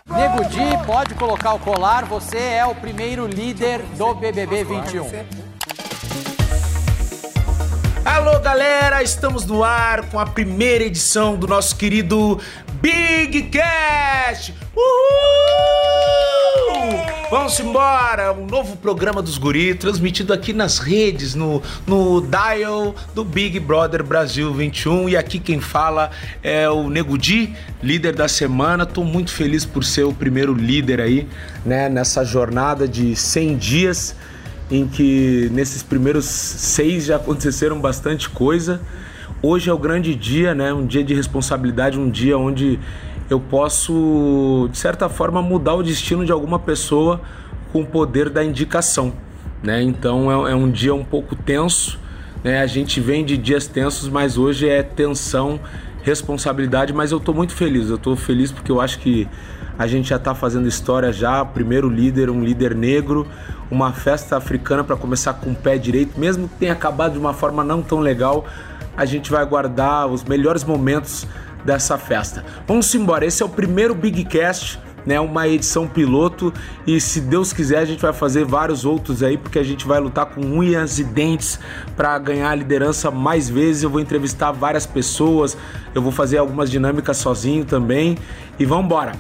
Nego 0.09 0.45
Di, 0.45 0.87
pode 0.87 1.15
colocar 1.15 1.55
o 1.55 1.59
colar. 1.59 2.05
Você 2.05 2.39
é 2.39 2.65
o 2.65 2.75
primeiro 2.75 3.27
líder 3.27 3.81
do 3.97 4.15
BBB 4.15 4.65
21. 4.65 5.11
Alô, 8.05 8.41
galera! 8.41 9.03
Estamos 9.03 9.47
no 9.47 9.63
ar 9.63 10.11
com 10.11 10.19
a 10.19 10.27
primeira 10.27 10.85
edição 10.85 11.37
do 11.37 11.47
nosso 11.47 11.77
querido 11.77 12.41
Big 12.81 13.43
Cast! 13.51 14.55
Uhul! 14.75 15.11
Vamos 17.31 17.61
embora! 17.61 18.33
Um 18.33 18.45
novo 18.45 18.77
programa 18.77 19.23
dos 19.23 19.39
Guri, 19.39 19.73
transmitido 19.77 20.33
aqui 20.33 20.53
nas 20.53 20.81
redes, 20.81 21.37
no, 21.37 21.63
no 21.87 22.21
dial 22.21 22.93
do 23.15 23.25
Big 23.25 23.61
Brother 23.61 24.03
Brasil 24.03 24.53
21. 24.53 25.11
E 25.11 25.17
aqui 25.17 25.39
quem 25.39 25.61
fala 25.61 26.11
é 26.43 26.69
o 26.69 26.91
Nego 26.91 27.17
Di, 27.17 27.55
líder 27.81 28.17
da 28.17 28.27
semana. 28.27 28.85
Tô 28.85 29.05
muito 29.05 29.33
feliz 29.33 29.65
por 29.65 29.85
ser 29.85 30.03
o 30.03 30.13
primeiro 30.13 30.53
líder 30.53 31.01
aí, 31.01 31.29
né, 31.65 31.89
nessa 31.89 32.25
jornada 32.25 32.89
de 32.89 33.15
100 33.15 33.57
dias 33.57 34.17
em 34.69 34.89
que 34.89 35.49
nesses 35.53 35.85
primeiros 35.85 36.25
seis 36.25 37.05
já 37.05 37.15
aconteceram 37.15 37.81
bastante 37.81 38.29
coisa. 38.29 38.81
Hoje 39.41 39.71
é 39.71 39.73
o 39.73 39.79
grande 39.79 40.17
dia, 40.17 40.53
né? 40.53 40.73
Um 40.73 40.85
dia 40.85 41.03
de 41.03 41.15
responsabilidade, 41.15 41.99
um 41.99 42.11
dia 42.11 42.37
onde 42.37 42.79
eu 43.31 43.39
posso, 43.39 44.69
de 44.73 44.77
certa 44.77 45.09
forma, 45.09 45.41
mudar 45.41 45.75
o 45.75 45.83
destino 45.83 46.27
de 46.27 46.33
alguma 46.33 46.59
pessoa 46.59 47.21
com 47.73 47.83
o 47.83 47.87
poder 47.87 48.29
da 48.29 48.45
indicação, 48.45 49.13
né? 49.63 49.81
Então 49.81 50.47
é, 50.47 50.51
é 50.51 50.55
um 50.55 50.69
dia 50.69 50.93
um 50.93 51.05
pouco 51.05 51.37
tenso, 51.37 51.99
né? 52.43 52.61
A 52.61 52.67
gente 52.67 53.01
vem 53.01 53.25
de 53.25 53.37
dias 53.37 53.69
tensos, 53.69 54.09
mas 54.09 54.37
hoje 54.37 54.69
é 54.69 54.83
tensão, 54.83 55.61
responsabilidade, 56.03 56.93
mas 56.93 57.13
eu 57.13 57.21
tô 57.21 57.33
muito 57.33 57.55
feliz. 57.55 57.89
Eu 57.89 57.99
tô 57.99 58.17
feliz 58.17 58.51
porque 58.51 58.73
eu 58.73 58.81
acho 58.81 58.99
que 58.99 59.29
a 59.79 59.87
gente 59.87 60.09
já 60.09 60.17
está 60.17 60.35
fazendo 60.35 60.67
história 60.67 61.13
já, 61.13 61.45
primeiro 61.45 61.89
líder, 61.89 62.31
um 62.31 62.43
líder 62.43 62.75
negro, 62.75 63.27
uma 63.71 63.93
festa 63.93 64.37
africana 64.37 64.83
para 64.83 64.97
começar 64.97 65.35
com 65.35 65.53
o 65.53 65.55
pé 65.55 65.79
direito, 65.79 66.19
mesmo 66.19 66.49
que 66.49 66.57
tenha 66.57 66.73
acabado 66.73 67.13
de 67.13 67.19
uma 67.19 67.33
forma 67.33 67.63
não 67.63 67.81
tão 67.81 68.01
legal, 68.01 68.45
a 68.97 69.05
gente 69.05 69.31
vai 69.31 69.47
guardar 69.47 70.07
os 70.09 70.25
melhores 70.25 70.65
momentos 70.65 71.27
dessa 71.65 71.99
festa. 71.99 72.45
Vamos 72.67 72.95
embora, 72.95 73.25
esse 73.25 73.43
é 73.43 73.47
o 73.47 73.49
primeiro 73.49 73.95
Big 73.95 74.25
Cast, 74.25 74.79
né, 75.05 75.19
uma 75.21 75.49
edição 75.49 75.87
piloto. 75.87 76.53
E 76.87 77.01
se 77.01 77.21
Deus 77.21 77.53
quiser 77.53 77.79
a 77.79 77.85
gente 77.85 78.01
vai 78.01 78.13
fazer 78.13 78.45
vários 78.45 78.85
outros 78.85 79.23
aí 79.23 79.37
porque 79.37 79.59
a 79.59 79.63
gente 79.63 79.87
vai 79.87 80.01
lutar 80.01 80.27
com 80.27 80.41
unhas 80.41 80.99
e 80.99 81.05
dentes 81.05 81.59
para 81.97 82.19
ganhar 82.19 82.51
a 82.51 82.55
liderança 82.55 83.11
mais 83.11 83.49
vezes. 83.49 83.83
Eu 83.83 83.91
vou 83.91 84.01
entrevistar 84.01 84.53
várias 84.53 84.87
pessoas, 84.87 85.57
eu 85.95 86.03
vou 86.03 86.13
fazer 86.13 86.39
algumas 86.39 86.71
dinâmicas 86.71 87.17
sozinho 87.17 87.65
também. 87.65 88.17
E 88.59 88.65
vamos 88.65 88.87
embora. 88.87 89.13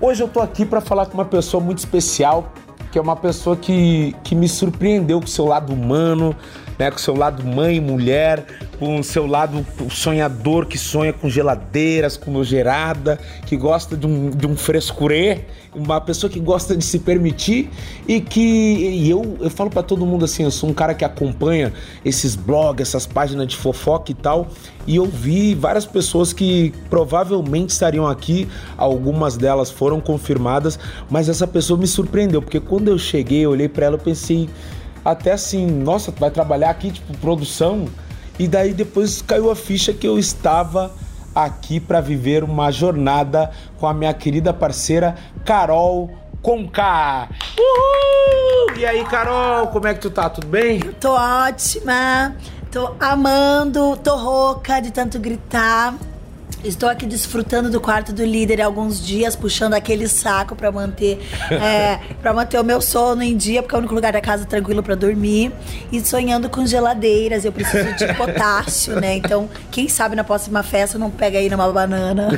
Hoje 0.00 0.22
eu 0.22 0.28
tô 0.28 0.40
aqui 0.40 0.64
para 0.64 0.80
falar 0.80 1.06
com 1.06 1.14
uma 1.14 1.24
pessoa 1.24 1.62
muito 1.62 1.78
especial, 1.78 2.52
que 2.92 2.98
é 2.98 3.02
uma 3.02 3.16
pessoa 3.16 3.56
que, 3.56 4.14
que 4.22 4.34
me 4.34 4.48
surpreendeu 4.48 5.18
com 5.18 5.26
o 5.26 5.28
seu 5.28 5.44
lado 5.44 5.72
humano, 5.72 6.34
né, 6.78 6.88
com 6.90 6.96
o 6.96 7.00
seu 7.00 7.16
lado 7.16 7.44
mãe, 7.44 7.80
mulher, 7.80 8.46
com 8.78 9.00
o 9.00 9.04
seu 9.04 9.26
lado 9.26 9.66
sonhador 9.90 10.66
que 10.66 10.78
sonha 10.78 11.12
com 11.12 11.28
geladeiras, 11.28 12.16
com 12.16 12.30
nojerada, 12.30 13.18
que 13.46 13.56
gosta 13.56 13.96
de 13.96 14.06
um, 14.06 14.30
de 14.30 14.46
um 14.46 14.56
frescurê, 14.56 15.40
uma 15.74 16.00
pessoa 16.00 16.30
que 16.30 16.38
gosta 16.38 16.76
de 16.76 16.84
se 16.84 16.98
permitir 16.98 17.70
e 18.06 18.20
que 18.20 18.40
e 18.40 19.10
eu, 19.10 19.36
eu 19.40 19.50
falo 19.50 19.68
para 19.68 19.82
todo 19.82 20.06
mundo 20.06 20.24
assim, 20.24 20.44
eu 20.44 20.50
sou 20.50 20.70
um 20.70 20.72
cara 20.72 20.94
que 20.94 21.04
acompanha 21.04 21.72
esses 22.04 22.34
blogs, 22.34 22.88
essas 22.88 23.06
páginas 23.06 23.48
de 23.48 23.56
fofoca 23.56 24.12
e 24.12 24.14
tal, 24.14 24.48
e 24.86 24.96
eu 24.96 25.06
vi 25.06 25.54
várias 25.54 25.84
pessoas 25.84 26.32
que 26.32 26.72
provavelmente 26.88 27.70
estariam 27.70 28.06
aqui, 28.06 28.48
algumas 28.76 29.36
delas 29.36 29.70
foram 29.70 30.00
confirmadas, 30.00 30.78
mas 31.10 31.28
essa 31.28 31.46
pessoa 31.46 31.78
me 31.78 31.86
surpreendeu, 31.86 32.40
porque 32.40 32.60
quando 32.60 32.88
eu 32.88 32.98
cheguei, 32.98 33.40
eu 33.44 33.50
olhei 33.50 33.68
para 33.68 33.86
ela 33.86 33.96
e 33.96 34.00
pensei 34.00 34.48
até 35.04 35.32
assim, 35.32 35.66
nossa, 35.66 36.10
vai 36.12 36.30
trabalhar 36.30 36.70
aqui, 36.70 36.90
tipo, 36.90 37.16
produção? 37.18 37.86
E 38.38 38.46
daí 38.46 38.72
depois 38.72 39.20
caiu 39.20 39.50
a 39.50 39.56
ficha 39.56 39.92
que 39.92 40.06
eu 40.06 40.18
estava 40.18 40.92
aqui 41.34 41.80
para 41.80 42.00
viver 42.00 42.44
uma 42.44 42.70
jornada 42.70 43.50
com 43.78 43.86
a 43.86 43.94
minha 43.94 44.12
querida 44.14 44.52
parceira 44.52 45.16
Carol 45.44 46.10
Conká. 46.42 47.28
Uhul! 47.58 48.76
E 48.76 48.86
aí, 48.86 49.04
Carol, 49.04 49.66
como 49.68 49.88
é 49.88 49.94
que 49.94 50.00
tu 50.00 50.10
tá? 50.10 50.30
Tudo 50.30 50.46
bem? 50.46 50.80
Tô 51.00 51.12
ótima, 51.12 52.36
tô 52.70 52.94
amando, 53.00 53.96
tô 53.96 54.14
rouca 54.14 54.80
de 54.80 54.92
tanto 54.92 55.18
gritar. 55.18 55.94
Estou 56.64 56.88
aqui 56.88 57.06
desfrutando 57.06 57.70
do 57.70 57.80
quarto 57.80 58.12
do 58.12 58.24
líder 58.24 58.60
há 58.60 58.66
alguns 58.66 59.04
dias, 59.04 59.36
puxando 59.36 59.74
aquele 59.74 60.08
saco 60.08 60.56
para 60.56 60.72
manter 60.72 61.20
é, 61.50 62.00
para 62.20 62.32
manter 62.32 62.58
o 62.58 62.64
meu 62.64 62.80
sono 62.80 63.22
em 63.22 63.36
dia, 63.36 63.62
porque 63.62 63.74
é 63.74 63.78
o 63.78 63.80
único 63.80 63.94
lugar 63.94 64.12
da 64.12 64.20
casa 64.20 64.44
tranquilo 64.44 64.82
para 64.82 64.94
dormir. 64.96 65.52
E 65.92 66.00
sonhando 66.00 66.48
com 66.48 66.66
geladeiras, 66.66 67.44
eu 67.44 67.52
preciso 67.52 67.94
de 67.94 68.12
potássio, 68.14 69.00
né? 69.00 69.16
Então, 69.16 69.48
quem 69.70 69.88
sabe 69.88 70.16
na 70.16 70.24
próxima 70.24 70.62
festa 70.62 70.98
não 70.98 71.10
pega 71.10 71.38
aí 71.38 71.48
numa 71.48 71.70
banana. 71.70 72.28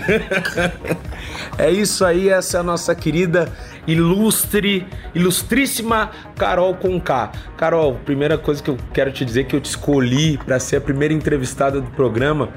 é 1.56 1.70
isso 1.70 2.04
aí, 2.04 2.28
essa 2.28 2.59
é 2.59 2.61
a 2.61 2.62
nossa 2.62 2.94
querida 2.94 3.50
ilustre, 3.87 4.87
ilustríssima 5.14 6.11
Carol 6.37 6.74
Conká. 6.74 7.33
Carol, 7.56 7.94
primeira 8.04 8.37
coisa 8.37 8.62
que 8.62 8.68
eu 8.68 8.76
quero 8.92 9.11
te 9.11 9.24
dizer 9.24 9.40
é 9.40 9.44
que 9.44 9.56
eu 9.56 9.61
te 9.61 9.70
escolhi 9.70 10.37
para 10.38 10.59
ser 10.61 10.76
a 10.76 10.80
primeira 10.80 11.14
entrevistada 11.14 11.80
do 11.80 11.90
programa 11.92 12.50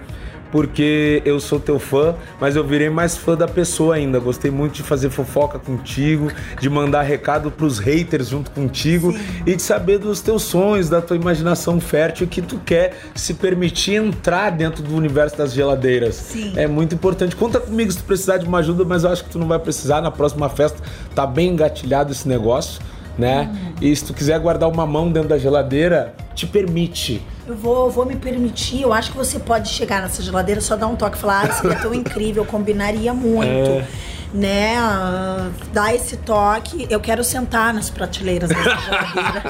porque 0.54 1.20
eu 1.26 1.40
sou 1.40 1.60
teu 1.60 1.80
fã, 1.80 2.14
mas 2.40 2.56
eu 2.56 2.64
virei 2.64 2.88
mais 2.88 3.18
fã 3.18 3.36
da 3.36 3.48
pessoa 3.48 3.96
ainda. 3.96 4.20
Gostei 4.20 4.52
muito 4.52 4.76
de 4.76 4.84
fazer 4.84 5.10
fofoca 5.10 5.58
contigo, 5.58 6.32
de 6.62 6.70
mandar 6.70 7.02
recado 7.02 7.50
pros 7.50 7.80
haters 7.80 8.30
junto 8.30 8.52
contigo 8.52 9.12
Sim. 9.14 9.20
e 9.48 9.56
de 9.56 9.62
saber 9.64 9.98
dos 9.98 10.22
teus 10.22 10.44
sonhos, 10.44 10.90
da 10.90 11.02
tua 11.02 11.16
imaginação 11.16 11.82
fértil 11.82 12.28
que 12.28 12.40
tu 12.40 12.60
quer 12.60 12.96
se 13.16 13.34
permitir 13.34 13.96
entrar 13.96 14.52
dentro 14.52 14.84
do 14.84 14.96
universo 14.96 15.36
das 15.36 15.54
geladeiras. 15.54 16.14
Sim. 16.14 16.54
É 16.56 16.68
muito 16.68 16.94
importante. 16.94 17.36
Conta 17.36 17.60
comigo 17.60 17.92
se 17.92 17.98
tu 17.98 18.04
precisar 18.04 18.38
de 18.38 18.46
uma 18.46 18.60
ajuda, 18.60 18.86
mas 18.86 19.06
eu 19.06 19.10
acho 19.10 19.24
que 19.24 19.32
tu 19.32 19.40
não 19.40 19.48
vai 19.48 19.58
precisar. 19.58 20.02
Na 20.02 20.12
próxima 20.12 20.50
festa 20.50 20.78
tá 21.16 21.26
bem 21.26 21.50
engatilhado 21.50 22.12
esse 22.12 22.28
negócio 22.28 22.80
né? 23.18 23.52
Uhum. 23.52 23.74
E 23.82 23.96
se 23.96 24.06
tu 24.06 24.14
quiser 24.14 24.40
guardar 24.40 24.70
uma 24.70 24.86
mão 24.86 25.12
dentro 25.12 25.30
da 25.30 25.38
geladeira, 25.38 26.16
te 26.34 26.48
permite. 26.48 27.22
Eu 27.46 27.56
vou, 27.56 27.90
vou 27.90 28.06
me 28.06 28.16
permitir. 28.16 28.82
Eu 28.82 28.94
acho 28.94 29.12
que 29.12 29.18
você 29.18 29.38
pode 29.38 29.70
chegar 29.70 30.02
nessa 30.02 30.22
geladeira, 30.22 30.62
só 30.62 30.76
dar 30.76 30.88
um 30.88 30.96
toque 30.96 31.18
e 31.18 31.20
falar, 31.20 31.46
ah, 31.46 31.54
seria 31.54 31.78
tão 31.78 31.94
incrível, 31.94 32.46
combinaria 32.46 33.14
muito. 33.14 33.48
É. 33.48 33.86
Né? 34.34 34.78
Uh, 34.82 35.52
dá 35.74 35.94
esse 35.94 36.18
toque. 36.18 36.88
Eu 36.90 37.00
quero 37.00 37.24
sentar 37.24 37.74
nas 37.74 37.90
prateleiras 37.90 38.50
dessa 38.50 38.76
geladeira. 38.80 39.44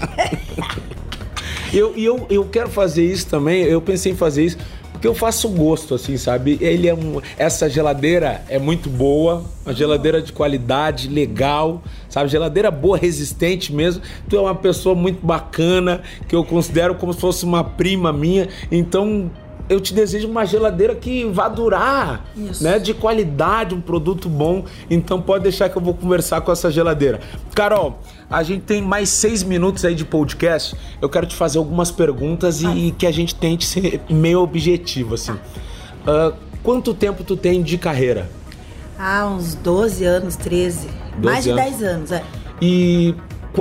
E 1.72 1.78
eu, 1.78 1.94
eu, 1.96 2.26
eu 2.30 2.46
quero 2.46 2.70
fazer 2.70 3.06
isso 3.06 3.28
também. 3.28 3.64
Eu 3.64 3.82
pensei 3.82 4.12
em 4.12 4.16
fazer 4.16 4.46
isso 4.46 4.58
porque 5.04 5.10
eu 5.10 5.16
faço 5.16 5.50
gosto, 5.50 5.96
assim, 5.96 6.16
sabe? 6.16 6.58
Ele 6.62 6.88
é 6.88 6.94
um, 6.94 7.20
essa 7.38 7.70
geladeira 7.70 8.42
é 8.48 8.58
muito 8.58 8.90
boa, 8.90 9.44
uma 9.66 9.76
geladeira 9.76 10.22
de 10.22 10.32
qualidade, 10.32 11.10
legal, 11.10 11.84
sabe? 12.08 12.30
Geladeira 12.30 12.72
boa, 12.72 12.98
resistente 12.98 13.74
mesmo. 13.74 14.02
Tu 14.30 14.38
é 14.38 14.40
uma 14.40 14.56
pessoa 14.56 14.96
muito 14.96 15.20
bacana, 15.26 16.02
que 16.26 16.34
eu 16.34 16.46
considero 16.46 16.96
como 16.96 17.12
se 17.12 17.20
fosse 17.20 17.44
uma 17.44 17.66
prima 17.66 18.14
minha. 18.14 18.48
Então, 18.72 19.30
eu 19.70 19.80
te 19.80 19.94
desejo 19.94 20.28
uma 20.28 20.46
geladeira 20.46 20.96
que 20.96 21.26
vá 21.26 21.48
durar, 21.48 22.26
Isso. 22.36 22.64
né? 22.64 22.80
De 22.80 22.94
qualidade, 22.94 23.74
um 23.74 23.82
produto 23.82 24.28
bom. 24.28 24.66
Então 24.90 25.22
pode 25.22 25.44
deixar 25.44 25.70
que 25.70 25.78
eu 25.78 25.82
vou 25.82 25.94
conversar 25.94 26.42
com 26.42 26.52
essa 26.52 26.70
geladeira. 26.70 27.20
Carol, 27.56 28.00
a 28.30 28.44
gente 28.44 28.62
tem 28.62 28.82
mais 28.82 29.10
seis 29.10 29.44
minutos 29.44 29.86
aí 29.86 29.96
de 29.96 30.06
podcast. 30.06 30.76
Eu 31.02 31.10
quero 31.10 31.26
te 31.26 31.36
fazer 31.36 31.58
algumas 31.58 31.92
perguntas 31.92 32.64
ah. 32.64 32.76
e, 32.76 32.92
que 32.92 33.08
a 33.08 33.12
gente 33.12 33.36
tente 33.36 33.66
ser 33.66 34.02
meio 34.10 34.42
objetivo, 34.42 35.16
assim. 35.16 35.34
Uh, 35.34 36.34
quanto 36.62 36.94
tempo 36.94 37.24
tu 37.24 37.38
tem 37.38 37.64
de 37.64 37.78
carreira? 37.78 38.30
Ah, 38.98 39.28
uns 39.28 39.56
12 39.56 40.04
anos, 40.04 40.36
13. 40.36 40.88
12 40.88 41.20
mais 41.20 41.44
de 41.44 41.52
anos. 41.52 41.64
10 41.64 41.84
anos, 41.84 42.12
é. 42.12 42.24
E 42.62 43.16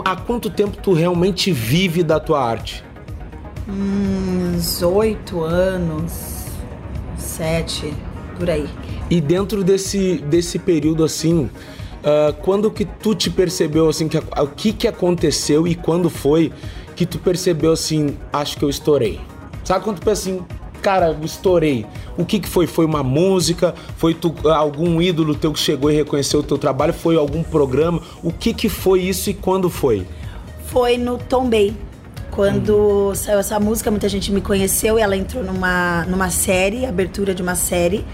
há 0.04 0.16
quanto 0.16 0.50
tempo 0.50 0.76
tu 0.82 0.92
realmente 0.92 1.52
vive 1.52 2.02
da 2.02 2.18
tua 2.18 2.42
arte? 2.42 2.84
Uns 3.68 4.83
oito 4.83 5.42
anos, 5.42 6.12
sete, 7.16 7.92
por 8.38 8.51
aí. 8.51 8.68
E 9.11 9.20
dentro 9.20 9.62
desse, 9.62 10.18
desse 10.18 10.59
período 10.59 11.05
assim, 11.05 11.44
uh, 11.44 12.33
quando 12.42 12.70
que 12.70 12.85
tu 12.85 13.14
te 13.14 13.31
percebeu 13.31 13.88
assim, 13.88 14.09
que, 14.09 14.18
o 14.18 14.46
que 14.48 14.72
que 14.72 14.88
aconteceu 14.88 15.66
e 15.66 15.75
quando 15.75 16.11
foi 16.11 16.53
que 16.96 17.07
tu 17.07 17.18
percebeu 17.18 17.72
assim, 17.72 18.16
acho 18.33 18.57
que 18.57 18.64
eu 18.64 18.70
estourei? 18.70 19.20
Sabe 19.64 19.85
quando 19.85 20.01
tu 20.01 20.05
pensa 20.05 20.31
assim, 20.31 20.42
cara, 20.81 21.16
estourei. 21.22 21.87
O 22.18 22.25
que, 22.25 22.40
que 22.40 22.48
foi? 22.48 22.66
Foi 22.66 22.85
uma 22.85 23.03
música? 23.03 23.75
Foi 23.96 24.12
tu, 24.12 24.35
algum 24.48 25.01
ídolo 25.01 25.35
teu 25.35 25.53
que 25.53 25.61
chegou 25.61 25.90
e 25.90 25.94
reconheceu 25.94 26.40
o 26.40 26.42
teu 26.42 26.59
trabalho? 26.59 26.92
Foi 26.92 27.16
algum 27.16 27.42
programa? 27.42 28.03
O 28.22 28.33
que, 28.33 28.53
que 28.53 28.68
foi 28.68 29.01
isso 29.03 29.31
e 29.31 29.35
quando 29.35 29.70
foi? 29.70 30.07
Foi 30.66 30.98
no 30.98 31.16
Tombay. 31.16 31.75
Quando 32.33 33.11
hum. 33.11 33.14
saiu 33.14 33.38
essa 33.38 33.61
música, 33.61 33.90
muita 33.90 34.09
gente 34.09 34.33
me 34.33 34.40
conheceu 34.40 34.99
e 34.99 35.03
ela 35.03 35.14
entrou 35.14 35.45
numa, 35.45 36.07
numa 36.09 36.31
série, 36.31 36.87
abertura 36.87 37.35
de 37.35 37.42
uma 37.42 37.55
série. 37.55 38.07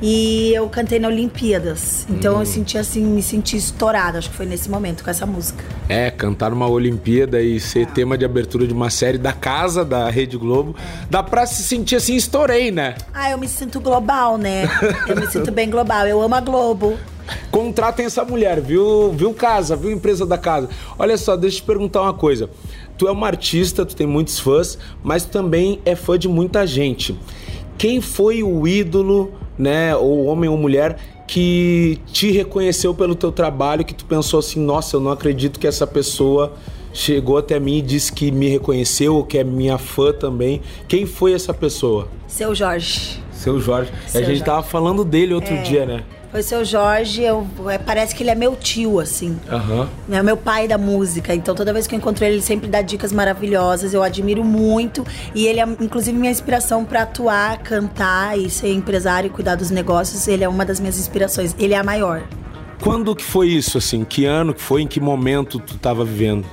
E 0.00 0.50
eu 0.54 0.66
cantei 0.70 0.98
na 0.98 1.08
Olimpíadas. 1.08 2.06
Então 2.08 2.36
hum. 2.36 2.40
eu 2.40 2.46
senti 2.46 2.78
assim, 2.78 3.04
me 3.04 3.22
senti 3.22 3.54
estourada, 3.54 4.16
acho 4.16 4.30
que 4.30 4.36
foi 4.36 4.46
nesse 4.46 4.70
momento 4.70 5.04
com 5.04 5.10
essa 5.10 5.26
música. 5.26 5.62
É, 5.90 6.10
cantar 6.10 6.50
numa 6.50 6.66
Olimpíada 6.66 7.42
e 7.42 7.60
ser 7.60 7.82
é. 7.82 7.84
tema 7.84 8.16
de 8.16 8.24
abertura 8.24 8.66
de 8.66 8.72
uma 8.72 8.88
série 8.88 9.18
da 9.18 9.34
casa 9.34 9.84
da 9.84 10.08
Rede 10.08 10.38
Globo. 10.38 10.74
É. 10.78 11.06
Dá 11.10 11.22
pra 11.22 11.44
se 11.44 11.62
sentir 11.62 11.96
assim, 11.96 12.16
estourei, 12.16 12.70
né? 12.70 12.94
Ah, 13.12 13.30
eu 13.30 13.36
me 13.36 13.46
sinto 13.46 13.78
global, 13.78 14.38
né? 14.38 14.62
eu 15.06 15.16
me 15.16 15.26
sinto 15.26 15.52
bem 15.52 15.68
global. 15.68 16.06
Eu 16.06 16.22
amo 16.22 16.34
a 16.34 16.40
Globo. 16.40 16.96
Contratem 17.50 18.06
essa 18.06 18.24
mulher, 18.24 18.58
viu? 18.58 19.12
Viu 19.12 19.34
casa, 19.34 19.76
viu 19.76 19.90
empresa 19.90 20.24
da 20.24 20.38
casa. 20.38 20.70
Olha 20.98 21.18
só, 21.18 21.36
deixa 21.36 21.56
eu 21.58 21.60
te 21.60 21.66
perguntar 21.66 22.00
uma 22.00 22.14
coisa 22.14 22.48
tu 22.96 23.06
é 23.06 23.10
uma 23.10 23.26
artista, 23.26 23.84
tu 23.84 23.94
tem 23.94 24.06
muitos 24.06 24.38
fãs, 24.38 24.78
mas 25.02 25.24
tu 25.24 25.30
também 25.30 25.80
é 25.84 25.94
fã 25.94 26.18
de 26.18 26.28
muita 26.28 26.66
gente. 26.66 27.18
Quem 27.78 28.00
foi 28.00 28.42
o 28.42 28.66
ídolo, 28.66 29.32
né, 29.58 29.94
ou 29.94 30.24
homem 30.26 30.48
ou 30.48 30.56
mulher, 30.56 30.96
que 31.26 31.98
te 32.06 32.30
reconheceu 32.30 32.94
pelo 32.94 33.14
teu 33.14 33.32
trabalho, 33.32 33.84
que 33.84 33.94
tu 33.94 34.04
pensou 34.04 34.38
assim, 34.38 34.60
nossa, 34.60 34.96
eu 34.96 35.00
não 35.00 35.10
acredito 35.10 35.58
que 35.58 35.66
essa 35.66 35.86
pessoa 35.86 36.54
chegou 36.92 37.36
até 37.36 37.60
mim 37.60 37.78
e 37.78 37.82
disse 37.82 38.12
que 38.12 38.30
me 38.30 38.48
reconheceu, 38.48 39.16
ou 39.16 39.24
que 39.24 39.36
é 39.36 39.44
minha 39.44 39.76
fã 39.76 40.12
também. 40.12 40.62
Quem 40.88 41.04
foi 41.04 41.34
essa 41.34 41.52
pessoa? 41.52 42.08
Seu 42.26 42.54
Jorge. 42.54 43.20
Seu 43.32 43.60
Jorge. 43.60 43.90
Seu 44.06 44.20
a 44.20 44.24
gente 44.24 44.38
Jorge. 44.38 44.44
tava 44.44 44.62
falando 44.62 45.04
dele 45.04 45.34
outro 45.34 45.52
é. 45.52 45.62
dia, 45.62 45.84
né? 45.84 46.04
Foi 46.30 46.42
seu 46.42 46.64
Jorge, 46.64 47.22
eu, 47.22 47.46
é, 47.68 47.78
parece 47.78 48.14
que 48.14 48.22
ele 48.22 48.30
é 48.30 48.34
meu 48.34 48.56
tio, 48.56 48.98
assim. 48.98 49.38
Uhum. 49.50 49.86
É 50.10 50.22
meu 50.22 50.36
pai 50.36 50.66
da 50.66 50.76
música. 50.76 51.34
Então 51.34 51.54
toda 51.54 51.72
vez 51.72 51.86
que 51.86 51.94
eu 51.94 51.98
encontro 51.98 52.24
ele, 52.24 52.36
ele 52.36 52.42
sempre 52.42 52.68
dá 52.68 52.82
dicas 52.82 53.12
maravilhosas. 53.12 53.94
Eu 53.94 54.02
admiro 54.02 54.44
muito. 54.44 55.06
E 55.34 55.46
ele 55.46 55.60
é, 55.60 55.68
inclusive, 55.80 56.18
minha 56.18 56.30
inspiração 56.30 56.84
para 56.84 57.02
atuar, 57.02 57.58
cantar 57.58 58.38
e 58.38 58.50
ser 58.50 58.72
empresário 58.72 59.28
e 59.28 59.30
cuidar 59.30 59.54
dos 59.54 59.70
negócios. 59.70 60.26
Ele 60.26 60.44
é 60.44 60.48
uma 60.48 60.64
das 60.64 60.80
minhas 60.80 60.98
inspirações. 60.98 61.54
Ele 61.58 61.74
é 61.74 61.78
a 61.78 61.84
maior. 61.84 62.22
Quando 62.80 63.14
que 63.14 63.24
foi 63.24 63.48
isso, 63.48 63.78
assim? 63.78 64.04
Que 64.04 64.26
ano 64.26 64.52
que 64.52 64.60
foi? 64.60 64.82
Em 64.82 64.86
que 64.86 65.00
momento 65.00 65.58
tu 65.58 65.76
estava 65.76 66.04
vivendo? 66.04 66.46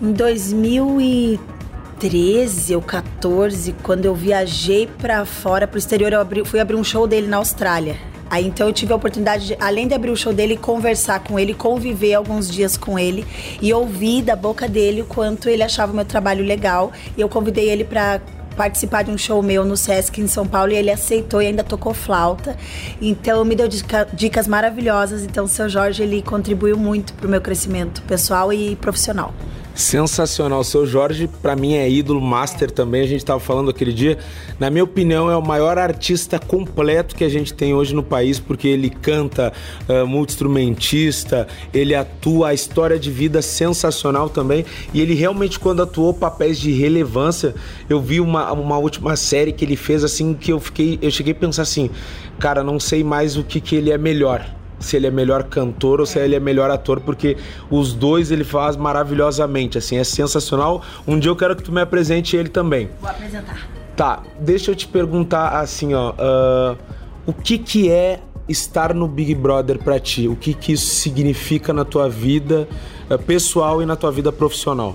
Em 0.00 0.12
2013 0.12 2.74
ou 2.74 2.82
14, 2.82 3.74
quando 3.82 4.04
eu 4.04 4.14
viajei 4.14 4.86
para 4.86 5.24
fora, 5.24 5.66
pro 5.66 5.78
exterior, 5.78 6.12
eu 6.12 6.20
abri, 6.20 6.44
fui 6.44 6.60
abrir 6.60 6.76
um 6.76 6.84
show 6.84 7.06
dele 7.06 7.26
na 7.26 7.38
Austrália. 7.38 7.96
Aí 8.28 8.46
então 8.46 8.66
eu 8.66 8.72
tive 8.72 8.92
a 8.92 8.96
oportunidade, 8.96 9.46
de, 9.46 9.56
além 9.60 9.86
de 9.86 9.94
abrir 9.94 10.10
o 10.10 10.16
show 10.16 10.32
dele, 10.32 10.56
conversar 10.56 11.20
com 11.20 11.38
ele, 11.38 11.54
conviver 11.54 12.14
alguns 12.14 12.50
dias 12.50 12.76
com 12.76 12.98
ele 12.98 13.26
e 13.60 13.72
ouvir 13.72 14.22
da 14.22 14.34
boca 14.34 14.68
dele 14.68 15.02
o 15.02 15.04
quanto 15.04 15.48
ele 15.48 15.62
achava 15.62 15.92
o 15.92 15.94
meu 15.94 16.04
trabalho 16.04 16.44
legal. 16.44 16.92
E 17.16 17.20
eu 17.20 17.28
convidei 17.28 17.68
ele 17.68 17.84
para 17.84 18.20
participar 18.56 19.02
de 19.02 19.10
um 19.10 19.18
show 19.18 19.42
meu 19.42 19.64
no 19.64 19.76
Sesc 19.76 20.20
em 20.20 20.26
São 20.26 20.46
Paulo 20.46 20.72
e 20.72 20.76
ele 20.76 20.90
aceitou 20.90 21.42
e 21.42 21.46
ainda 21.46 21.62
tocou 21.62 21.92
flauta. 21.92 22.56
Então 23.00 23.44
me 23.44 23.54
deu 23.54 23.68
dica, 23.68 24.08
dicas 24.12 24.48
maravilhosas. 24.48 25.22
Então 25.22 25.44
o 25.44 25.48
seu 25.48 25.68
Jorge 25.68 26.02
ele 26.02 26.22
contribuiu 26.22 26.76
muito 26.76 27.12
para 27.14 27.26
o 27.26 27.30
meu 27.30 27.40
crescimento 27.40 28.02
pessoal 28.02 28.52
e 28.52 28.74
profissional. 28.76 29.32
Sensacional. 29.76 30.64
Seu 30.64 30.86
Jorge, 30.86 31.28
para 31.42 31.54
mim, 31.54 31.74
é 31.74 31.88
ídolo 31.88 32.18
master 32.18 32.70
também. 32.70 33.02
A 33.02 33.06
gente 33.06 33.18
estava 33.18 33.38
falando 33.38 33.68
aquele 33.68 33.92
dia. 33.92 34.16
Na 34.58 34.70
minha 34.70 34.82
opinião, 34.82 35.30
é 35.30 35.36
o 35.36 35.42
maior 35.42 35.76
artista 35.76 36.38
completo 36.38 37.14
que 37.14 37.22
a 37.22 37.28
gente 37.28 37.52
tem 37.52 37.74
hoje 37.74 37.94
no 37.94 38.02
país, 38.02 38.40
porque 38.40 38.66
ele 38.66 38.88
canta, 38.88 39.52
uh, 39.86 40.06
multi-instrumentista, 40.06 41.46
ele 41.74 41.94
atua, 41.94 42.48
a 42.48 42.54
história 42.54 42.98
de 42.98 43.10
vida 43.10 43.42
sensacional 43.42 44.30
também. 44.30 44.64
E 44.94 45.00
ele 45.02 45.14
realmente, 45.14 45.60
quando 45.60 45.82
atuou 45.82 46.14
papéis 46.14 46.58
de 46.58 46.72
relevância, 46.72 47.54
eu 47.86 48.00
vi 48.00 48.18
uma, 48.18 48.50
uma 48.52 48.78
última 48.78 49.14
série 49.14 49.52
que 49.52 49.62
ele 49.62 49.76
fez 49.76 50.02
assim 50.02 50.32
que 50.32 50.50
eu 50.50 50.58
fiquei. 50.58 50.98
Eu 51.02 51.10
cheguei 51.10 51.34
a 51.34 51.36
pensar 51.36 51.62
assim, 51.62 51.90
cara, 52.38 52.64
não 52.64 52.80
sei 52.80 53.04
mais 53.04 53.36
o 53.36 53.44
que, 53.44 53.60
que 53.60 53.76
ele 53.76 53.90
é 53.90 53.98
melhor 53.98 54.56
se 54.78 54.96
ele 54.96 55.06
é 55.06 55.10
melhor 55.10 55.44
cantor 55.44 56.00
ou 56.00 56.06
se 56.06 56.18
ele 56.18 56.34
é 56.34 56.40
melhor 56.40 56.70
ator, 56.70 57.00
porque 57.00 57.36
os 57.70 57.92
dois 57.92 58.30
ele 58.30 58.44
faz 58.44 58.76
maravilhosamente, 58.76 59.78
assim, 59.78 59.96
é 59.96 60.04
sensacional. 60.04 60.82
Um 61.06 61.18
dia 61.18 61.30
eu 61.30 61.36
quero 61.36 61.56
que 61.56 61.62
tu 61.62 61.72
me 61.72 61.80
apresente 61.80 62.36
ele 62.36 62.48
também. 62.48 62.90
Vou 63.00 63.10
apresentar. 63.10 63.68
Tá, 63.96 64.22
deixa 64.38 64.70
eu 64.70 64.76
te 64.76 64.86
perguntar 64.86 65.58
assim, 65.58 65.94
ó, 65.94 66.10
uh, 66.10 66.76
o 67.24 67.32
que 67.32 67.56
que 67.56 67.90
é 67.90 68.20
estar 68.46 68.92
no 68.92 69.08
Big 69.08 69.34
Brother 69.34 69.78
para 69.78 69.98
ti? 69.98 70.28
O 70.28 70.36
que 70.36 70.52
que 70.52 70.72
isso 70.72 70.94
significa 70.96 71.72
na 71.72 71.84
tua 71.84 72.08
vida 72.08 72.68
uh, 73.10 73.18
pessoal 73.18 73.82
e 73.82 73.86
na 73.86 73.96
tua 73.96 74.12
vida 74.12 74.30
profissional? 74.30 74.94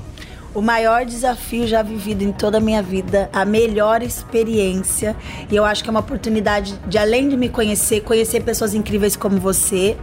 O 0.54 0.62
maior 0.62 1.06
desafio 1.06 1.66
já 1.66 1.82
vivido 1.82 2.24
em 2.24 2.32
toda 2.34 2.58
a 2.58 2.62
minha 2.62 2.84
vida, 2.84 3.30
a 3.32 3.46
melhor 3.46 4.04
experiência. 4.04 5.16
E 5.50 5.56
eu 5.56 5.64
acho 5.64 5.82
que 5.82 5.90
é 5.90 5.92
uma 5.92 6.02
oportunidade 6.02 6.78
de, 6.88 6.98
além 6.98 7.30
de 7.30 7.38
me 7.38 7.48
conhecer, 7.48 8.02
conhecer 8.02 8.44
pessoas 8.44 8.74
incríveis 8.74 9.16
como 9.16 9.38
você 9.38 9.96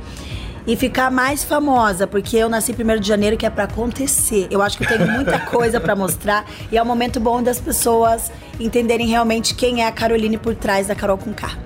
e 0.67 0.75
ficar 0.75 1.11
mais 1.11 1.45
famosa, 1.45 2.07
porque 2.07 2.37
eu 2.37 2.49
nasci 2.49 2.73
1 2.73 3.01
de 3.01 3.09
janeiro, 3.09 3.37
que 3.37 3.45
é 3.45 3.51
para 3.51 3.65
acontecer. 3.65 4.47
Eu 4.51 4.63
acho 4.63 4.79
que 4.79 4.85
eu 4.85 4.89
tenho 4.89 5.07
muita 5.13 5.39
coisa 5.39 5.79
para 5.79 5.95
mostrar 5.95 6.47
e 6.73 6.79
é 6.79 6.83
um 6.83 6.87
momento 6.87 7.21
bom 7.21 7.43
das 7.43 7.61
pessoas 7.61 8.33
entenderem 8.59 9.07
realmente 9.07 9.55
quem 9.55 9.83
é 9.83 9.87
a 9.87 9.93
Caroline 9.93 10.39
por 10.39 10.55
trás 10.55 10.87
da 10.87 10.95
Carol 10.95 11.19
com 11.19 11.33
K. 11.33 11.59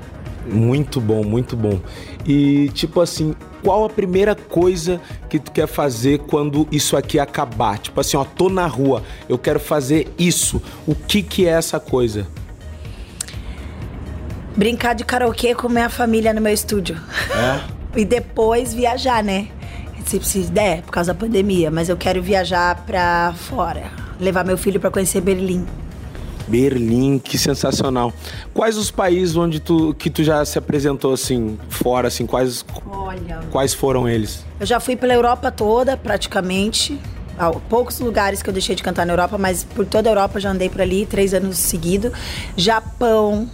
Muito 0.44 1.00
bom, 1.00 1.22
muito 1.22 1.56
bom. 1.56 1.80
E 2.26 2.68
tipo 2.70 3.00
assim, 3.00 3.34
qual 3.62 3.84
a 3.84 3.88
primeira 3.88 4.34
coisa 4.34 5.00
que 5.28 5.38
tu 5.38 5.52
quer 5.52 5.66
fazer 5.66 6.18
quando 6.20 6.66
isso 6.70 6.96
aqui 6.96 7.18
acabar? 7.18 7.78
Tipo 7.78 8.00
assim, 8.00 8.16
ó, 8.16 8.24
tô 8.24 8.48
na 8.48 8.66
rua, 8.66 9.02
eu 9.28 9.38
quero 9.38 9.60
fazer 9.60 10.12
isso. 10.18 10.60
O 10.86 10.94
que 10.94 11.22
que 11.22 11.46
é 11.46 11.50
essa 11.50 11.78
coisa? 11.78 12.26
Brincar 14.56 14.94
de 14.94 15.04
karaokê 15.04 15.54
com 15.54 15.68
minha 15.68 15.88
família 15.88 16.32
no 16.34 16.40
meu 16.40 16.52
estúdio. 16.52 17.00
É? 17.30 17.72
E 17.94 18.06
depois 18.06 18.72
viajar, 18.72 19.22
né? 19.22 19.48
Se, 20.06 20.44
der, 20.44 20.80
por 20.80 20.92
causa 20.92 21.12
da 21.12 21.20
pandemia. 21.20 21.70
Mas 21.70 21.90
eu 21.90 21.96
quero 21.96 22.22
viajar 22.22 22.74
pra 22.86 23.34
fora. 23.36 23.84
Levar 24.18 24.46
meu 24.46 24.56
filho 24.56 24.80
pra 24.80 24.90
conhecer 24.90 25.20
Berlim. 25.20 25.66
Berlim, 26.46 27.18
que 27.18 27.38
sensacional. 27.38 28.12
Quais 28.54 28.76
os 28.76 28.90
países 28.90 29.36
onde 29.36 29.60
tu 29.60 29.94
que 29.94 30.10
tu 30.10 30.22
já 30.22 30.44
se 30.44 30.58
apresentou 30.58 31.12
assim, 31.12 31.58
fora 31.68 32.08
assim, 32.08 32.26
quais 32.26 32.64
Olha. 32.86 33.40
quais 33.50 33.74
foram 33.74 34.08
eles? 34.08 34.44
Eu 34.58 34.66
já 34.66 34.80
fui 34.80 34.96
pela 34.96 35.14
Europa 35.14 35.50
toda, 35.50 35.96
praticamente. 35.96 36.98
Poucos 37.68 37.98
lugares 37.98 38.42
que 38.42 38.48
eu 38.48 38.52
deixei 38.52 38.76
de 38.76 38.82
cantar 38.82 39.04
na 39.04 39.12
Europa, 39.12 39.36
mas 39.36 39.64
por 39.64 39.84
toda 39.84 40.08
a 40.08 40.12
Europa 40.12 40.36
eu 40.36 40.42
já 40.42 40.50
andei 40.50 40.68
por 40.68 40.80
ali, 40.80 41.06
três 41.06 41.34
anos 41.34 41.56
seguidos. 41.56 42.12
Japão, 42.56 43.48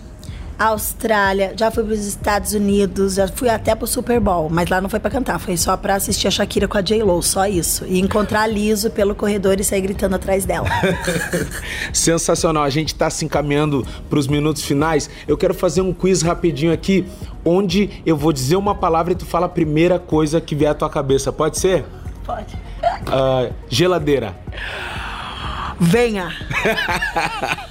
Austrália, 0.59 1.55
já 1.57 1.71
fui 1.71 1.85
para 1.85 1.93
os 1.93 2.05
Estados 2.05 2.53
Unidos, 2.53 3.15
já 3.15 3.29
fui 3.29 3.49
até 3.49 3.77
pro 3.77 3.87
Super 3.87 4.19
Bowl, 4.19 4.49
mas 4.51 4.69
lá 4.69 4.81
não 4.81 4.89
foi 4.89 4.99
para 4.99 5.11
cantar, 5.11 5.39
foi 5.39 5.57
só 5.57 5.77
para 5.77 5.95
assistir 5.95 6.27
a 6.27 6.31
Shakira 6.33 6.67
com 6.67 6.77
a 6.77 6.83
J 6.83 7.01
Lo, 7.05 7.23
só 7.23 7.47
isso. 7.47 7.85
E 7.87 8.01
encontrar 8.01 8.43
a 8.43 8.47
Liso 8.47 8.91
pelo 8.91 9.15
corredor 9.15 9.61
e 9.61 9.65
sair 9.65 9.83
gritando 9.83 10.17
atrás 10.17 10.45
dela. 10.45 10.69
Sensacional. 11.93 12.65
A 12.65 12.71
gente 12.71 12.93
tá 12.93 13.09
se 13.09 13.25
encaminhando 13.25 13.87
para 14.11 14.19
os 14.19 14.27
minutos 14.27 14.65
finais. 14.65 15.09
Eu 15.29 15.37
quero 15.37 15.55
fazer 15.55 15.81
um 15.81 15.93
quiz 15.93 16.23
rapidinho 16.23 16.73
aqui, 16.73 17.07
onde 17.45 18.03
eu 18.05 18.17
vou 18.17 18.33
dizer 18.33 18.57
uma 18.57 18.75
palavra 18.75 19.13
e 19.13 19.17
tu 19.17 19.25
fala 19.25 19.47
a 19.47 19.49
primeira 19.49 19.99
coisa 19.99 20.41
que 20.41 20.57
vier 20.57 20.73
à 20.73 20.75
tua 20.75 20.91
cabeça. 20.91 21.33
Pode 21.33 21.57
ser? 21.59 21.85
Pode. 22.27 22.57
Ah, 23.07 23.51
geladeira. 23.69 24.37
Venha. 25.79 26.33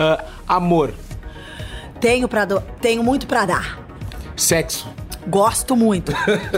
Ah, 0.00 0.24
amor. 0.46 0.94
Tenho 2.00 2.28
para 2.28 2.44
do... 2.44 2.60
tenho 2.80 3.02
muito 3.02 3.26
para 3.26 3.46
dar. 3.46 3.78
Sexo. 4.36 4.88
Gosto 5.26 5.76
muito. 5.76 6.12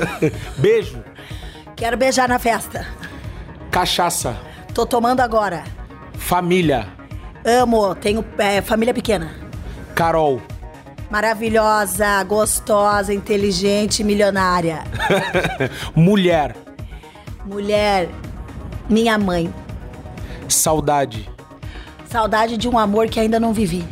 Beijo. 0.59 1.03
Quero 1.74 1.96
beijar 1.96 2.29
na 2.29 2.38
festa. 2.38 2.87
Cachaça. 3.70 4.37
Tô 4.74 4.85
tomando 4.85 5.20
agora. 5.20 5.64
Família. 6.14 6.87
Amo, 7.44 7.94
tenho 7.94 8.24
é, 8.38 8.61
família 8.61 8.92
pequena. 8.92 9.31
Carol. 9.94 10.42
Maravilhosa, 11.11 12.22
gostosa, 12.24 13.12
inteligente, 13.12 14.05
milionária. 14.05 14.85
Mulher. 15.96 16.55
Mulher, 17.44 18.09
minha 18.88 19.18
mãe. 19.18 19.53
Saudade. 20.48 21.29
Saudade 22.09 22.57
de 22.57 22.68
um 22.68 22.79
amor 22.79 23.09
que 23.09 23.18
ainda 23.18 23.40
não 23.40 23.53
vivi. 23.53 23.85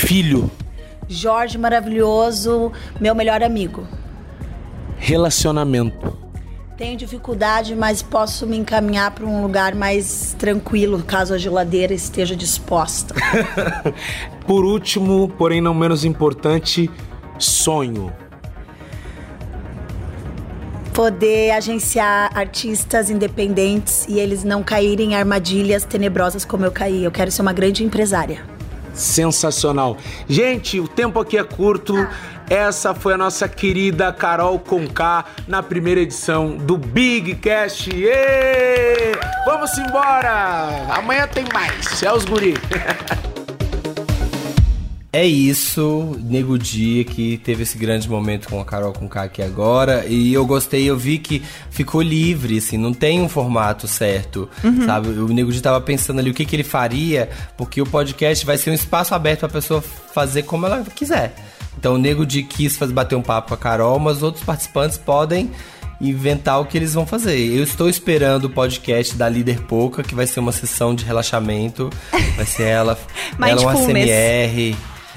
Filho. 0.00 0.50
Jorge 1.06 1.58
maravilhoso, 1.58 2.72
meu 2.98 3.14
melhor 3.14 3.42
amigo. 3.42 3.86
Relacionamento. 4.96 6.16
Tenho 6.76 6.96
dificuldade, 6.96 7.76
mas 7.76 8.00
posso 8.00 8.46
me 8.46 8.56
encaminhar 8.56 9.10
para 9.10 9.26
um 9.26 9.42
lugar 9.42 9.74
mais 9.74 10.34
tranquilo, 10.38 11.02
caso 11.06 11.34
a 11.34 11.38
geladeira 11.38 11.92
esteja 11.92 12.34
disposta. 12.34 13.14
Por 14.46 14.64
último, 14.64 15.28
porém 15.36 15.60
não 15.60 15.74
menos 15.74 16.02
importante, 16.02 16.90
sonho. 17.38 18.10
Poder 20.94 21.50
agenciar 21.50 22.36
artistas 22.36 23.10
independentes 23.10 24.06
e 24.08 24.18
eles 24.18 24.44
não 24.44 24.62
caírem 24.62 25.12
em 25.12 25.14
armadilhas 25.14 25.84
tenebrosas 25.84 26.44
como 26.44 26.64
eu 26.64 26.72
caí. 26.72 27.04
Eu 27.04 27.12
quero 27.12 27.30
ser 27.30 27.42
uma 27.42 27.52
grande 27.52 27.84
empresária. 27.84 28.59
Sensacional. 28.92 29.96
Gente, 30.28 30.80
o 30.80 30.88
tempo 30.88 31.20
aqui 31.20 31.38
é 31.38 31.44
curto. 31.44 31.94
Essa 32.48 32.92
foi 32.92 33.14
a 33.14 33.16
nossa 33.16 33.48
querida 33.48 34.12
Carol 34.12 34.58
Conká 34.58 35.24
na 35.46 35.62
primeira 35.62 36.00
edição 36.00 36.56
do 36.56 36.76
Big 36.76 37.36
Cast. 37.36 37.88
Vamos 39.46 39.78
embora! 39.78 40.86
Amanhã 40.90 41.28
tem 41.28 41.44
mais. 41.52 42.02
É 42.02 42.12
os 42.12 42.24
guri. 42.24 42.54
É 45.12 45.26
isso, 45.26 46.16
Nego 46.22 46.56
Dia 46.56 47.02
que 47.04 47.36
teve 47.38 47.64
esse 47.64 47.76
grande 47.76 48.08
momento 48.08 48.48
com 48.48 48.60
a 48.60 48.64
Carol 48.64 48.92
com 48.92 49.08
K 49.08 49.24
aqui 49.24 49.42
agora. 49.42 50.06
E 50.06 50.32
eu 50.32 50.46
gostei, 50.46 50.88
eu 50.88 50.96
vi 50.96 51.18
que 51.18 51.42
ficou 51.68 52.00
livre, 52.00 52.58
assim, 52.58 52.76
não 52.76 52.92
tem 52.94 53.20
um 53.20 53.28
formato 53.28 53.88
certo, 53.88 54.48
Uhum. 54.62 54.86
sabe? 54.86 55.08
O 55.08 55.26
Nego 55.26 55.50
Dia 55.50 55.62
tava 55.62 55.80
pensando 55.80 56.20
ali 56.20 56.30
o 56.30 56.34
que, 56.34 56.44
que 56.44 56.54
ele 56.54 56.62
faria, 56.62 57.28
porque 57.56 57.82
o 57.82 57.86
podcast 57.86 58.46
vai 58.46 58.56
ser 58.56 58.70
um 58.70 58.74
espaço 58.74 59.12
aberto 59.12 59.40
pra 59.40 59.48
pessoa 59.48 59.82
fazer 59.82 60.44
como 60.44 60.66
ela 60.66 60.84
quiser. 60.94 61.34
Então 61.76 61.94
o 61.94 61.98
Nego 61.98 62.24
Dia 62.24 62.44
quis 62.44 62.76
fazer, 62.76 62.92
bater 62.92 63.16
um 63.16 63.22
papo 63.22 63.48
com 63.48 63.54
a 63.54 63.56
Carol, 63.56 63.98
mas 63.98 64.22
outros 64.22 64.44
participantes 64.44 64.96
podem 64.96 65.50
inventar 66.00 66.60
o 66.60 66.64
que 66.64 66.78
eles 66.78 66.94
vão 66.94 67.04
fazer. 67.04 67.36
Eu 67.36 67.64
estou 67.64 67.88
esperando 67.88 68.44
o 68.44 68.50
podcast 68.50 69.16
da 69.16 69.28
Líder 69.28 69.60
Pouca, 69.62 70.04
que 70.04 70.14
vai 70.14 70.26
ser 70.28 70.38
uma 70.38 70.52
sessão 70.52 70.94
de 70.94 71.04
relaxamento. 71.04 71.90
Vai 72.36 72.46
ser 72.46 72.62
ela, 72.62 72.96
ela 73.42 73.60
um 73.60 73.66
Mindfulness. 73.66 74.08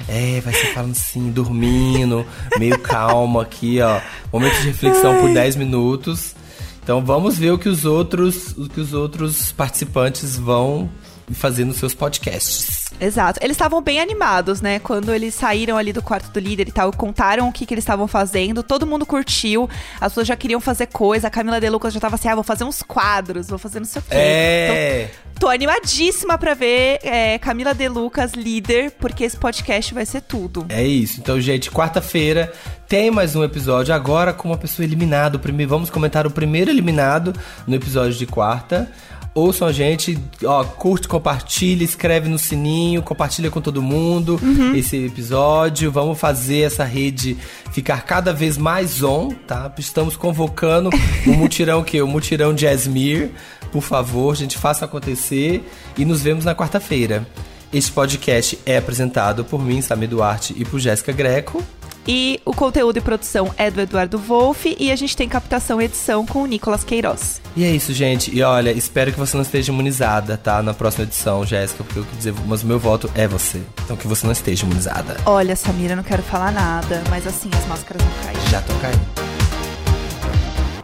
É, 0.07 0.41
vai 0.41 0.53
ser 0.53 0.73
falando 0.73 0.91
assim, 0.91 1.31
dormindo, 1.31 2.25
meio 2.59 2.77
calma 2.79 3.41
aqui, 3.41 3.79
ó. 3.81 4.01
Momento 4.31 4.59
de 4.59 4.67
reflexão 4.67 5.19
por 5.19 5.33
10 5.33 5.55
minutos. 5.55 6.35
Então 6.83 7.03
vamos 7.03 7.37
ver 7.37 7.51
o 7.51 7.57
que 7.57 7.69
os 7.69 7.85
outros, 7.85 8.51
o 8.57 8.67
que 8.67 8.81
os 8.81 8.93
outros 8.93 9.51
participantes 9.53 10.35
vão 10.35 10.89
fazer 11.33 11.65
nos 11.65 11.77
seus 11.77 11.93
podcasts. 11.93 12.83
Exato. 12.99 13.39
Eles 13.41 13.55
estavam 13.55 13.81
bem 13.81 13.99
animados, 13.99 14.61
né? 14.61 14.79
Quando 14.79 15.13
eles 15.13 15.33
saíram 15.33 15.77
ali 15.77 15.91
do 15.91 16.01
quarto 16.01 16.31
do 16.31 16.39
líder 16.39 16.67
e 16.67 16.71
tal, 16.71 16.91
contaram 16.91 17.49
o 17.49 17.51
que, 17.51 17.65
que 17.65 17.73
eles 17.73 17.83
estavam 17.83 18.07
fazendo. 18.07 18.63
Todo 18.63 18.85
mundo 18.85 19.05
curtiu. 19.05 19.69
As 19.99 20.13
pessoas 20.13 20.27
já 20.27 20.35
queriam 20.35 20.59
fazer 20.59 20.87
coisa. 20.87 21.27
A 21.27 21.29
Camila 21.29 21.59
De 21.59 21.69
Lucas 21.69 21.93
já 21.93 21.99
tava 21.99 22.15
assim: 22.15 22.27
ah, 22.27 22.35
vou 22.35 22.43
fazer 22.43 22.63
uns 22.63 22.81
quadros, 22.81 23.47
vou 23.47 23.59
fazer 23.59 23.79
não 23.79 23.85
sei 23.85 23.99
o 24.01 24.05
quê. 24.05 24.15
É. 24.15 25.09
Então, 25.31 25.33
tô 25.39 25.49
animadíssima 25.49 26.37
pra 26.37 26.53
ver 26.53 26.99
é, 27.03 27.37
Camila 27.39 27.73
De 27.73 27.87
Lucas 27.87 28.33
líder, 28.33 28.91
porque 28.91 29.23
esse 29.23 29.37
podcast 29.37 29.93
vai 29.93 30.05
ser 30.05 30.21
tudo. 30.21 30.65
É 30.69 30.83
isso. 30.83 31.19
Então, 31.19 31.39
gente, 31.41 31.69
quarta-feira 31.71 32.53
tem 32.87 33.09
mais 33.09 33.35
um 33.35 33.43
episódio 33.43 33.93
agora 33.93 34.33
com 34.33 34.49
uma 34.49 34.57
pessoa 34.57 34.85
eliminada. 34.85 35.41
Vamos 35.67 35.89
comentar 35.89 36.27
o 36.27 36.31
primeiro 36.31 36.69
eliminado 36.69 37.33
no 37.65 37.75
episódio 37.75 38.13
de 38.13 38.27
quarta. 38.27 38.91
Ouçam 39.35 39.67
a 39.67 39.71
gente, 39.71 40.15
ó, 40.45 40.63
curte, 40.63 41.07
compartilha, 41.07 41.83
escreve 41.83 42.29
no 42.29 42.37
sininho, 42.37 43.01
compartilha 43.01 43.49
com 43.49 43.59
todo 43.59 43.81
mundo 43.81 44.39
esse 44.75 45.05
episódio. 45.05 45.91
Vamos 45.91 46.19
fazer 46.19 46.59
essa 46.59 46.83
rede 46.83 47.35
ficar 47.71 48.03
cada 48.03 48.31
vez 48.31 48.59
mais 48.59 49.01
on, 49.01 49.29
tá? 49.47 49.73
Estamos 49.79 50.15
convocando 50.15 50.91
o 51.25 51.31
mutirão 51.31 51.83
que 51.83 51.99
o 51.99 52.07
mutirão 52.07 52.55
Jasmir. 52.55 53.31
Por 53.71 53.81
favor, 53.81 54.35
gente, 54.35 54.55
faça 54.55 54.85
acontecer 54.85 55.67
e 55.97 56.05
nos 56.05 56.21
vemos 56.21 56.45
na 56.45 56.53
quarta-feira. 56.53 57.25
Este 57.73 57.91
podcast 57.91 58.59
é 58.67 58.77
apresentado 58.77 59.43
por 59.43 59.59
mim, 59.59 59.81
Samir 59.81 60.07
Duarte, 60.07 60.53
e 60.55 60.63
por 60.63 60.79
Jéssica 60.79 61.11
Greco. 61.11 61.63
E 62.07 62.39
o 62.45 62.53
conteúdo 62.53 62.97
e 62.97 63.01
produção 63.01 63.51
é 63.57 63.71
do 63.71 63.81
Eduardo 63.81 64.19
Wolff 64.19 64.75
e 64.79 64.91
a 64.91 64.95
gente 64.95 65.17
tem 65.17 65.27
captação 65.27 65.81
e 65.81 65.85
edição 65.85 66.23
com 66.23 66.43
o 66.43 66.45
Nicolas 66.45 66.83
Queiroz. 66.83 67.41
E 67.55 67.63
é 67.63 67.71
isso, 67.71 67.91
gente. 67.91 68.29
E 68.35 68.43
olha, 68.43 68.71
espero 68.71 69.11
que 69.11 69.17
você 69.17 69.35
não 69.35 69.41
esteja 69.41 69.71
imunizada, 69.71 70.37
tá? 70.37 70.61
Na 70.61 70.73
próxima 70.73 71.05
edição, 71.05 71.43
Jéssica, 71.43 71.83
porque 71.83 71.99
eu 71.99 72.05
quis 72.05 72.17
dizer, 72.17 72.35
mas 72.45 72.61
o 72.61 72.67
meu 72.67 72.77
voto 72.77 73.09
é 73.15 73.27
você. 73.27 73.63
Então 73.83 73.97
que 73.97 74.07
você 74.07 74.23
não 74.23 74.33
esteja 74.33 74.65
imunizada. 74.65 75.17
Olha, 75.25 75.55
Samira, 75.55 75.95
não 75.95 76.03
quero 76.03 76.21
falar 76.21 76.51
nada, 76.51 77.01
mas 77.09 77.25
assim, 77.25 77.49
as 77.57 77.65
máscaras 77.65 78.03
não 78.03 78.11
caem. 78.23 78.49
Já 78.51 78.61
tô 78.61 78.73
caindo. 78.75 79.01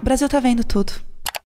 O 0.02 0.04
Brasil 0.04 0.28
tá 0.28 0.40
vendo 0.40 0.64
tudo. 0.64 0.94